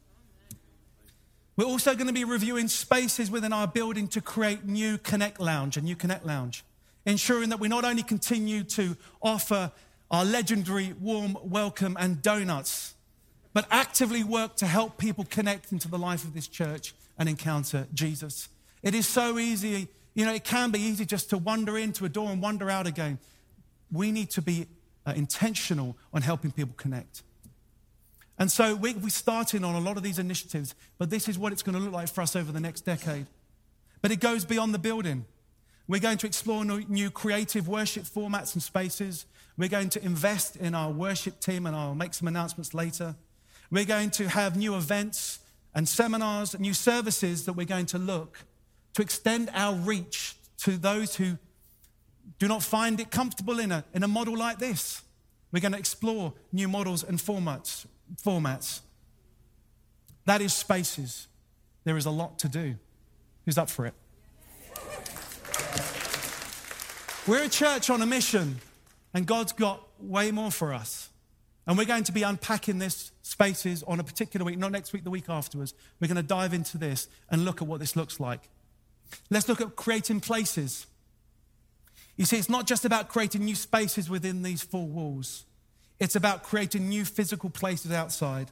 We're 1.57 1.65
also 1.65 1.95
going 1.95 2.07
to 2.07 2.13
be 2.13 2.25
reviewing 2.25 2.69
spaces 2.69 3.33
within 3.33 3.53
our 3.53 3.67
building 3.67 4.07
to 4.09 4.21
create 4.21 4.65
new 4.65 4.99
Connect 4.99 5.41
Lounge, 5.41 5.77
a 5.77 5.81
new 5.81 5.97
Connect 5.97 6.25
Lounge, 6.25 6.65
ensuring 7.07 7.49
that 7.49 7.59
we 7.59 7.67
not 7.67 7.85
only 7.85 8.05
continue 8.05 8.63
to 8.65 8.97
offer 9.21 9.73
our 10.11 10.25
legendary 10.25 10.95
warm 11.01 11.37
welcome 11.43 11.97
and 11.99 12.23
donuts, 12.23 12.95
but 13.53 13.67
actively 13.71 14.23
work 14.25 14.57
to 14.57 14.67
help 14.67 14.99
people 14.99 15.25
connect 15.25 15.73
into 15.73 15.88
the 15.88 15.99
life 15.99 16.25
of 16.25 16.35
this 16.35 16.47
church 16.47 16.95
and 17.19 17.29
encounter 17.29 17.87
Jesus. 17.95 18.49
It 18.83 18.95
is 18.95 19.07
so 19.07 19.38
easy, 19.38 19.88
you 20.14 20.25
know, 20.25 20.35
it 20.35 20.45
can 20.45 20.71
be 20.71 20.81
easy 20.81 21.05
just 21.05 21.31
to 21.31 21.38
wander 21.38 21.79
into 21.79 22.05
a 22.05 22.09
door 22.09 22.31
and 22.31 22.40
wander 22.43 22.71
out 22.71 22.87
again. 22.87 23.19
We 23.90 24.12
need 24.12 24.31
to 24.31 24.43
be 24.43 24.67
uh, 25.07 25.12
intentional 25.17 25.97
on 26.12 26.23
helping 26.23 26.53
people 26.53 26.75
connect. 26.77 27.23
And 28.38 28.51
so 28.51 28.75
we, 28.75 28.95
we're 28.95 29.11
starting 29.11 29.64
on 29.64 29.75
a 29.75 29.81
lot 29.81 29.97
of 29.97 30.03
these 30.03 30.19
initiatives, 30.19 30.75
but 30.99 31.11
this 31.11 31.29
is 31.29 31.38
what 31.38 31.53
it's 31.53 31.62
going 31.62 31.77
to 31.77 31.81
look 31.81 31.93
like 31.93 32.09
for 32.09 32.21
us 32.21 32.35
over 32.35 32.51
the 32.51 32.61
next 32.61 32.83
decade. 32.83 33.27
But 34.03 34.11
it 34.11 34.21
goes 34.21 34.45
beyond 34.45 34.75
the 34.75 34.79
building. 34.79 35.25
We're 35.87 36.01
going 36.01 36.18
to 36.18 36.27
explore 36.27 36.64
new 36.64 37.11
creative 37.11 37.68
worship 37.68 38.05
formats 38.05 38.55
and 38.55 38.62
spaces. 38.62 39.27
We're 39.57 39.68
going 39.68 39.90
to 39.90 40.05
invest 40.05 40.57
in 40.57 40.75
our 40.75 40.90
worship 40.90 41.40
team, 41.40 41.66
and 41.66 41.77
I'll 41.77 41.94
make 41.94 42.14
some 42.14 42.29
announcements 42.29 42.75
later. 42.75 43.14
We're 43.70 43.85
going 43.85 44.11
to 44.12 44.29
have 44.29 44.57
new 44.57 44.77
events 44.77 45.40
and 45.75 45.88
seminars, 45.88 46.55
and 46.55 46.62
new 46.62 46.75
services 46.75 47.44
that 47.47 47.55
we're 47.55 47.66
going 47.66 47.87
to 47.87 47.99
look 47.99 48.38
to 48.94 49.03
extend 49.03 49.51
our 49.53 49.75
reach 49.75 50.37
to 50.59 50.77
those 50.77 51.16
who 51.16 51.37
do 52.38 52.47
not 52.47 52.62
find 52.62 53.01
it 53.01 53.11
comfortable 53.11 53.59
in 53.59 53.73
a, 53.73 53.85
in 53.92 54.03
a 54.05 54.09
model 54.09 54.37
like 54.37 54.59
this. 54.59 55.03
We're 55.51 55.61
going 55.61 55.73
to 55.73 55.79
explore 55.79 56.33
new 56.53 56.68
models 56.68 57.03
and 57.03 57.18
formats 57.18 57.87
formats. 58.23 58.81
That 60.27 60.40
is 60.40 60.53
spaces. 60.53 61.27
There 61.85 61.97
is 61.97 62.07
a 62.07 62.11
lot 62.11 62.38
to 62.40 62.49
do. 62.49 62.77
Who's 63.44 63.59
up 63.59 63.68
for 63.68 63.87
it? 63.87 63.94
We're 67.27 67.45
a 67.45 67.49
church 67.49 67.89
on 67.89 68.03
a 68.03 68.07
mission, 68.07 68.61
and 69.15 69.27
God's 69.27 69.53
got 69.53 69.83
way 69.99 70.31
more 70.31 70.51
for 70.51 70.75
us. 70.75 71.09
And 71.67 71.79
we're 71.79 71.87
going 71.87 72.05
to 72.05 72.13
be 72.13 72.23
unpacking 72.23 72.79
this 72.79 73.13
spaces 73.23 73.83
on 73.85 73.99
a 73.99 74.05
particular 74.05 74.45
week, 74.45 74.59
not 74.59 74.73
next 74.73 74.93
week, 74.93 75.05
the 75.05 75.11
week 75.11 75.31
afterwards. 75.31 75.73
We're 75.99 76.09
going 76.09 76.17
to 76.17 76.23
dive 76.23 76.53
into 76.53 76.77
this 76.77 77.09
and 77.31 77.47
look 77.47 77.63
at 77.63 77.69
what 77.69 77.81
this 77.81 77.97
looks 77.97 78.21
like. 78.21 78.51
Let's 79.31 79.49
look 79.49 79.63
at 79.63 79.75
creating 79.75 80.21
places. 80.21 80.87
You 82.19 82.27
see, 82.27 82.37
it's 82.37 82.51
not 82.51 82.67
just 82.67 82.85
about 82.85 83.09
creating 83.09 83.43
new 83.43 83.55
spaces 83.55 84.11
within 84.11 84.43
these 84.43 84.63
four 84.63 84.87
walls. 84.87 85.47
It's 85.99 86.17
about 86.17 86.43
creating 86.43 86.91
new 86.91 87.07
physical 87.07 87.49
places 87.49 87.91
outside. 87.91 88.51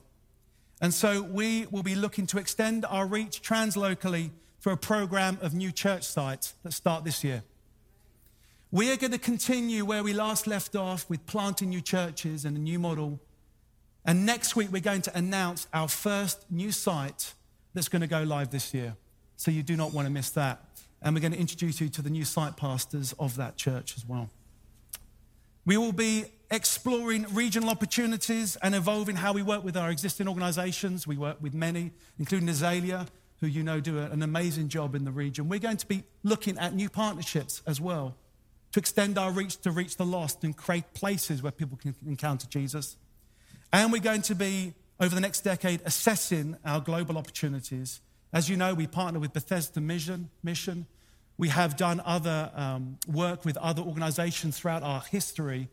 And 0.80 0.94
so 0.94 1.20
we 1.20 1.66
will 1.70 1.82
be 1.82 1.94
looking 1.94 2.26
to 2.28 2.38
extend 2.38 2.86
our 2.86 3.06
reach 3.06 3.42
translocally 3.42 4.30
through 4.62 4.72
a 4.72 4.78
program 4.78 5.36
of 5.42 5.52
new 5.52 5.72
church 5.72 6.04
sites 6.04 6.54
that 6.62 6.72
start 6.72 7.04
this 7.04 7.22
year. 7.22 7.42
We 8.74 8.90
are 8.90 8.96
going 8.96 9.12
to 9.12 9.18
continue 9.18 9.84
where 9.84 10.02
we 10.02 10.14
last 10.14 10.46
left 10.46 10.74
off 10.74 11.08
with 11.10 11.26
planting 11.26 11.68
new 11.68 11.82
churches 11.82 12.46
and 12.46 12.56
a 12.56 12.60
new 12.60 12.78
model. 12.78 13.20
And 14.06 14.24
next 14.24 14.56
week, 14.56 14.72
we're 14.72 14.80
going 14.80 15.02
to 15.02 15.14
announce 15.14 15.66
our 15.74 15.88
first 15.88 16.50
new 16.50 16.72
site 16.72 17.34
that's 17.74 17.90
going 17.90 18.00
to 18.00 18.08
go 18.08 18.22
live 18.22 18.50
this 18.50 18.72
year. 18.72 18.96
So 19.36 19.50
you 19.50 19.62
do 19.62 19.76
not 19.76 19.92
want 19.92 20.06
to 20.06 20.10
miss 20.10 20.30
that. 20.30 20.64
And 21.02 21.14
we're 21.14 21.20
going 21.20 21.34
to 21.34 21.38
introduce 21.38 21.82
you 21.82 21.90
to 21.90 22.00
the 22.00 22.08
new 22.08 22.24
site 22.24 22.56
pastors 22.56 23.12
of 23.18 23.36
that 23.36 23.58
church 23.58 23.94
as 23.98 24.08
well. 24.08 24.30
We 25.66 25.76
will 25.76 25.92
be 25.92 26.24
exploring 26.50 27.26
regional 27.34 27.68
opportunities 27.68 28.56
and 28.62 28.74
evolving 28.74 29.16
how 29.16 29.34
we 29.34 29.42
work 29.42 29.64
with 29.64 29.76
our 29.76 29.90
existing 29.90 30.28
organizations. 30.28 31.06
We 31.06 31.18
work 31.18 31.36
with 31.42 31.52
many, 31.52 31.90
including 32.18 32.48
Azalea, 32.48 33.04
who 33.40 33.48
you 33.48 33.64
know 33.64 33.80
do 33.80 33.98
an 33.98 34.22
amazing 34.22 34.68
job 34.68 34.94
in 34.94 35.04
the 35.04 35.12
region. 35.12 35.50
We're 35.50 35.58
going 35.58 35.76
to 35.76 35.86
be 35.86 36.04
looking 36.22 36.56
at 36.56 36.72
new 36.72 36.88
partnerships 36.88 37.60
as 37.66 37.78
well 37.78 38.16
to 38.72 38.80
extend 38.80 39.18
our 39.18 39.30
reach 39.30 39.58
to 39.58 39.70
reach 39.70 39.96
the 39.96 40.06
lost 40.06 40.44
and 40.44 40.56
create 40.56 40.94
places 40.94 41.42
where 41.42 41.52
people 41.52 41.76
can 41.76 41.94
encounter 42.06 42.46
Jesus. 42.48 42.96
And 43.72 43.92
we're 43.92 44.02
going 44.02 44.22
to 44.22 44.34
be, 44.34 44.74
over 45.00 45.14
the 45.14 45.20
next 45.20 45.40
decade, 45.40 45.80
assessing 45.84 46.56
our 46.64 46.80
global 46.80 47.18
opportunities. 47.18 48.00
As 48.32 48.48
you 48.48 48.56
know, 48.56 48.74
we 48.74 48.86
partner 48.86 49.20
with 49.20 49.32
Bethesda 49.32 49.80
Mission. 49.80 50.30
mission. 50.42 50.86
We 51.38 51.48
have 51.48 51.76
done 51.76 52.02
other 52.04 52.50
um, 52.54 52.98
work 53.06 53.44
with 53.44 53.56
other 53.56 53.82
organizations 53.82 54.58
throughout 54.58 54.82
our 54.82 55.00
history 55.00 55.68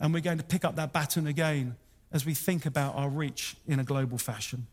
and 0.00 0.14
we're 0.14 0.20
going 0.20 0.38
to 0.38 0.44
pick 0.44 0.64
up 0.64 0.76
that 0.76 0.92
baton 0.92 1.26
again 1.26 1.76
as 2.10 2.24
we 2.24 2.34
think 2.34 2.66
about 2.66 2.96
our 2.96 3.08
reach 3.08 3.54
in 3.68 3.78
a 3.78 3.84
global 3.84 4.18
fashion. 4.18 4.66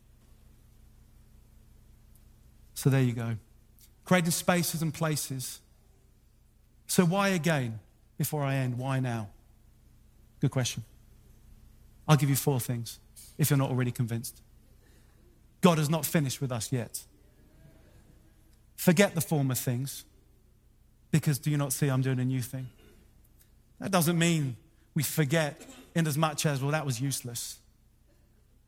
So 2.73 2.89
there 2.89 3.01
you 3.01 3.11
go. 3.11 3.35
Creating 4.05 4.31
spaces 4.31 4.81
and 4.81 4.93
places. 4.93 5.59
So, 6.87 7.05
why 7.05 7.29
again? 7.29 7.79
Before 8.17 8.41
I 8.41 8.55
end, 8.55 8.77
why 8.77 8.99
now? 8.99 9.29
Good 10.39 10.51
question. 10.51 10.83
I'll 12.07 12.17
give 12.17 12.29
you 12.29 12.35
four 12.35 12.59
things 12.59 12.99
if 13.37 13.49
you're 13.49 13.57
not 13.57 13.69
already 13.69 13.91
convinced. 13.91 14.41
God 15.61 15.77
has 15.77 15.89
not 15.89 16.05
finished 16.05 16.41
with 16.41 16.51
us 16.51 16.71
yet. 16.71 17.03
Forget 18.75 19.15
the 19.15 19.21
former 19.21 19.55
things 19.55 20.05
because 21.11 21.39
do 21.39 21.49
you 21.51 21.57
not 21.57 21.73
see 21.73 21.89
I'm 21.89 22.01
doing 22.01 22.19
a 22.19 22.25
new 22.25 22.41
thing? 22.41 22.67
That 23.79 23.91
doesn't 23.91 24.17
mean 24.17 24.55
we 24.93 25.03
forget 25.03 25.61
in 25.95 26.07
as 26.07 26.17
much 26.17 26.45
as, 26.45 26.61
well, 26.61 26.71
that 26.71 26.85
was 26.85 27.01
useless. 27.01 27.59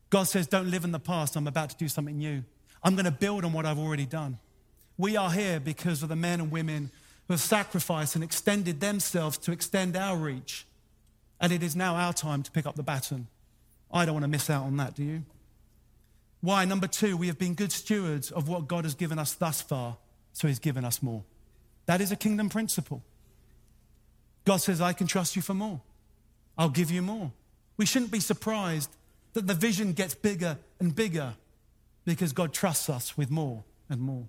God 0.09 0.23
says, 0.23 0.47
don't 0.47 0.69
live 0.69 0.83
in 0.83 0.91
the 0.91 0.99
past. 0.99 1.35
I'm 1.35 1.47
about 1.47 1.69
to 1.71 1.77
do 1.77 1.87
something 1.87 2.17
new. 2.17 2.43
I'm 2.83 2.95
going 2.95 3.05
to 3.05 3.11
build 3.11 3.45
on 3.45 3.53
what 3.53 3.65
I've 3.65 3.79
already 3.79 4.05
done. 4.05 4.39
We 4.97 5.15
are 5.15 5.31
here 5.31 5.59
because 5.59 6.03
of 6.03 6.09
the 6.09 6.15
men 6.15 6.39
and 6.39 6.51
women 6.51 6.91
have 7.33 7.41
sacrificed 7.41 8.15
and 8.15 8.23
extended 8.23 8.79
themselves 8.79 9.37
to 9.39 9.51
extend 9.51 9.95
our 9.95 10.17
reach. 10.17 10.65
And 11.39 11.51
it 11.51 11.63
is 11.63 11.75
now 11.75 11.95
our 11.95 12.13
time 12.13 12.43
to 12.43 12.51
pick 12.51 12.65
up 12.65 12.75
the 12.75 12.83
baton. 12.83 13.27
I 13.91 14.05
don't 14.05 14.13
want 14.13 14.23
to 14.23 14.29
miss 14.29 14.49
out 14.49 14.63
on 14.63 14.77
that, 14.77 14.95
do 14.95 15.03
you? 15.03 15.23
Why? 16.41 16.65
Number 16.65 16.87
two, 16.87 17.17
we 17.17 17.27
have 17.27 17.37
been 17.37 17.53
good 17.53 17.71
stewards 17.71 18.31
of 18.31 18.47
what 18.47 18.67
God 18.67 18.83
has 18.83 18.95
given 18.95 19.19
us 19.19 19.33
thus 19.33 19.61
far, 19.61 19.97
so 20.33 20.47
He's 20.47 20.59
given 20.59 20.85
us 20.85 21.01
more. 21.01 21.23
That 21.85 22.01
is 22.01 22.11
a 22.11 22.15
kingdom 22.15 22.49
principle. 22.49 23.03
God 24.45 24.57
says, 24.57 24.79
I 24.79 24.93
can 24.93 25.07
trust 25.07 25.35
you 25.35 25.41
for 25.41 25.53
more. 25.53 25.81
I'll 26.57 26.69
give 26.69 26.91
you 26.91 27.01
more. 27.01 27.31
We 27.77 27.85
shouldn't 27.85 28.11
be 28.11 28.19
surprised 28.19 28.89
that 29.33 29.47
the 29.47 29.53
vision 29.53 29.93
gets 29.93 30.15
bigger 30.15 30.57
and 30.79 30.95
bigger 30.95 31.33
because 32.05 32.33
God 32.33 32.53
trusts 32.53 32.89
us 32.89 33.17
with 33.17 33.29
more 33.29 33.63
and 33.89 34.01
more. 34.01 34.25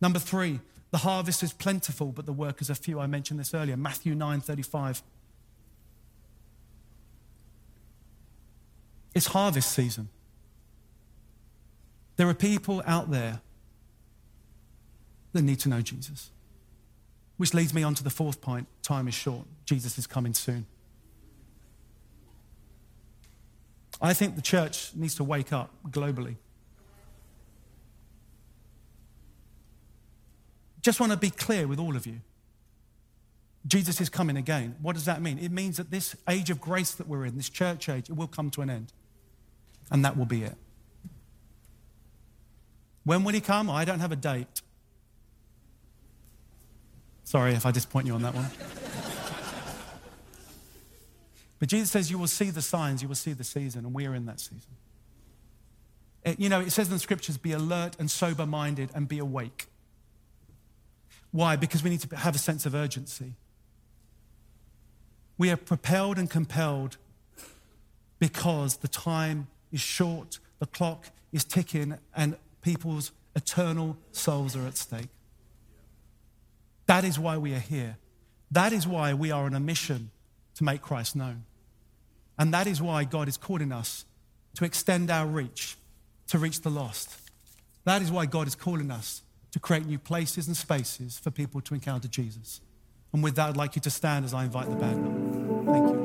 Number 0.00 0.18
three, 0.18 0.60
the 0.90 0.98
harvest 0.98 1.42
is 1.42 1.52
plentiful, 1.52 2.12
but 2.12 2.26
the 2.26 2.32
workers 2.32 2.70
are 2.70 2.74
few. 2.74 2.98
I 2.98 3.06
mentioned 3.06 3.38
this 3.38 3.52
earlier, 3.52 3.76
Matthew 3.76 4.14
9 4.14 4.40
35. 4.40 5.02
It's 9.14 9.26
harvest 9.26 9.72
season. 9.72 10.08
There 12.16 12.28
are 12.28 12.34
people 12.34 12.82
out 12.86 13.10
there 13.10 13.40
that 15.32 15.42
need 15.42 15.60
to 15.60 15.68
know 15.68 15.80
Jesus. 15.80 16.30
Which 17.36 17.54
leads 17.54 17.72
me 17.72 17.82
on 17.82 17.94
to 17.94 18.02
the 18.04 18.10
fourth 18.10 18.40
point 18.40 18.66
time 18.82 19.08
is 19.08 19.14
short, 19.14 19.46
Jesus 19.64 19.98
is 19.98 20.06
coming 20.06 20.34
soon. 20.34 20.66
I 24.00 24.14
think 24.14 24.36
the 24.36 24.42
church 24.42 24.92
needs 24.94 25.14
to 25.16 25.24
wake 25.24 25.52
up 25.52 25.70
globally. 25.90 26.36
I 30.88 30.90
just 30.90 31.00
want 31.00 31.12
to 31.12 31.18
be 31.18 31.28
clear 31.28 31.68
with 31.68 31.78
all 31.78 31.96
of 31.96 32.06
you. 32.06 32.22
Jesus 33.66 34.00
is 34.00 34.08
coming 34.08 34.38
again. 34.38 34.74
What 34.80 34.94
does 34.94 35.04
that 35.04 35.20
mean? 35.20 35.38
It 35.38 35.52
means 35.52 35.76
that 35.76 35.90
this 35.90 36.16
age 36.26 36.48
of 36.48 36.62
grace 36.62 36.92
that 36.92 37.06
we're 37.06 37.26
in, 37.26 37.36
this 37.36 37.50
church 37.50 37.90
age, 37.90 38.08
it 38.08 38.16
will 38.16 38.26
come 38.26 38.48
to 38.52 38.62
an 38.62 38.70
end. 38.70 38.94
And 39.90 40.02
that 40.02 40.16
will 40.16 40.24
be 40.24 40.44
it. 40.44 40.54
When 43.04 43.22
will 43.22 43.34
he 43.34 43.42
come? 43.42 43.68
I 43.68 43.84
don't 43.84 44.00
have 44.00 44.12
a 44.12 44.16
date. 44.16 44.62
Sorry 47.24 47.52
if 47.52 47.66
I 47.66 47.70
disappoint 47.70 48.06
you 48.06 48.14
on 48.14 48.22
that 48.22 48.34
one. 48.34 48.46
but 51.58 51.68
Jesus 51.68 51.90
says, 51.90 52.10
You 52.10 52.16
will 52.16 52.28
see 52.28 52.48
the 52.48 52.62
signs, 52.62 53.02
you 53.02 53.08
will 53.08 53.14
see 53.14 53.34
the 53.34 53.44
season, 53.44 53.84
and 53.84 53.92
we 53.92 54.06
are 54.06 54.14
in 54.14 54.24
that 54.24 54.40
season. 54.40 54.72
It, 56.24 56.40
you 56.40 56.48
know, 56.48 56.62
it 56.62 56.70
says 56.70 56.86
in 56.86 56.94
the 56.94 56.98
scriptures, 56.98 57.36
Be 57.36 57.52
alert 57.52 57.94
and 57.98 58.10
sober 58.10 58.46
minded 58.46 58.88
and 58.94 59.06
be 59.06 59.18
awake. 59.18 59.66
Why? 61.30 61.56
Because 61.56 61.82
we 61.82 61.90
need 61.90 62.00
to 62.00 62.16
have 62.16 62.34
a 62.34 62.38
sense 62.38 62.66
of 62.66 62.74
urgency. 62.74 63.34
We 65.36 65.50
are 65.50 65.56
propelled 65.56 66.18
and 66.18 66.28
compelled 66.28 66.96
because 68.18 68.78
the 68.78 68.88
time 68.88 69.46
is 69.70 69.80
short, 69.80 70.40
the 70.58 70.66
clock 70.66 71.10
is 71.32 71.44
ticking, 71.44 71.98
and 72.16 72.36
people's 72.62 73.12
eternal 73.36 73.96
souls 74.10 74.56
are 74.56 74.66
at 74.66 74.76
stake. 74.76 75.08
That 76.86 77.04
is 77.04 77.18
why 77.18 77.36
we 77.36 77.54
are 77.54 77.60
here. 77.60 77.98
That 78.50 78.72
is 78.72 78.86
why 78.86 79.14
we 79.14 79.30
are 79.30 79.44
on 79.44 79.54
a 79.54 79.60
mission 79.60 80.10
to 80.54 80.64
make 80.64 80.80
Christ 80.80 81.14
known. 81.14 81.44
And 82.38 82.52
that 82.54 82.66
is 82.66 82.80
why 82.80 83.04
God 83.04 83.28
is 83.28 83.36
calling 83.36 83.72
us 83.72 84.04
to 84.54 84.64
extend 84.64 85.10
our 85.10 85.26
reach, 85.26 85.76
to 86.28 86.38
reach 86.38 86.62
the 86.62 86.70
lost. 86.70 87.16
That 87.84 88.02
is 88.02 88.10
why 88.10 88.26
God 88.26 88.46
is 88.46 88.54
calling 88.54 88.90
us 88.90 89.22
to 89.52 89.58
create 89.58 89.86
new 89.86 89.98
places 89.98 90.46
and 90.46 90.56
spaces 90.56 91.18
for 91.18 91.30
people 91.30 91.60
to 91.62 91.74
encounter 91.74 92.08
Jesus. 92.08 92.60
And 93.12 93.22
with 93.22 93.36
that, 93.36 93.50
I'd 93.50 93.56
like 93.56 93.76
you 93.76 93.82
to 93.82 93.90
stand 93.90 94.24
as 94.24 94.34
I 94.34 94.44
invite 94.44 94.68
the 94.68 94.76
band 94.76 95.06
up. 95.06 95.74
Thank 95.74 95.90
you. 95.90 95.97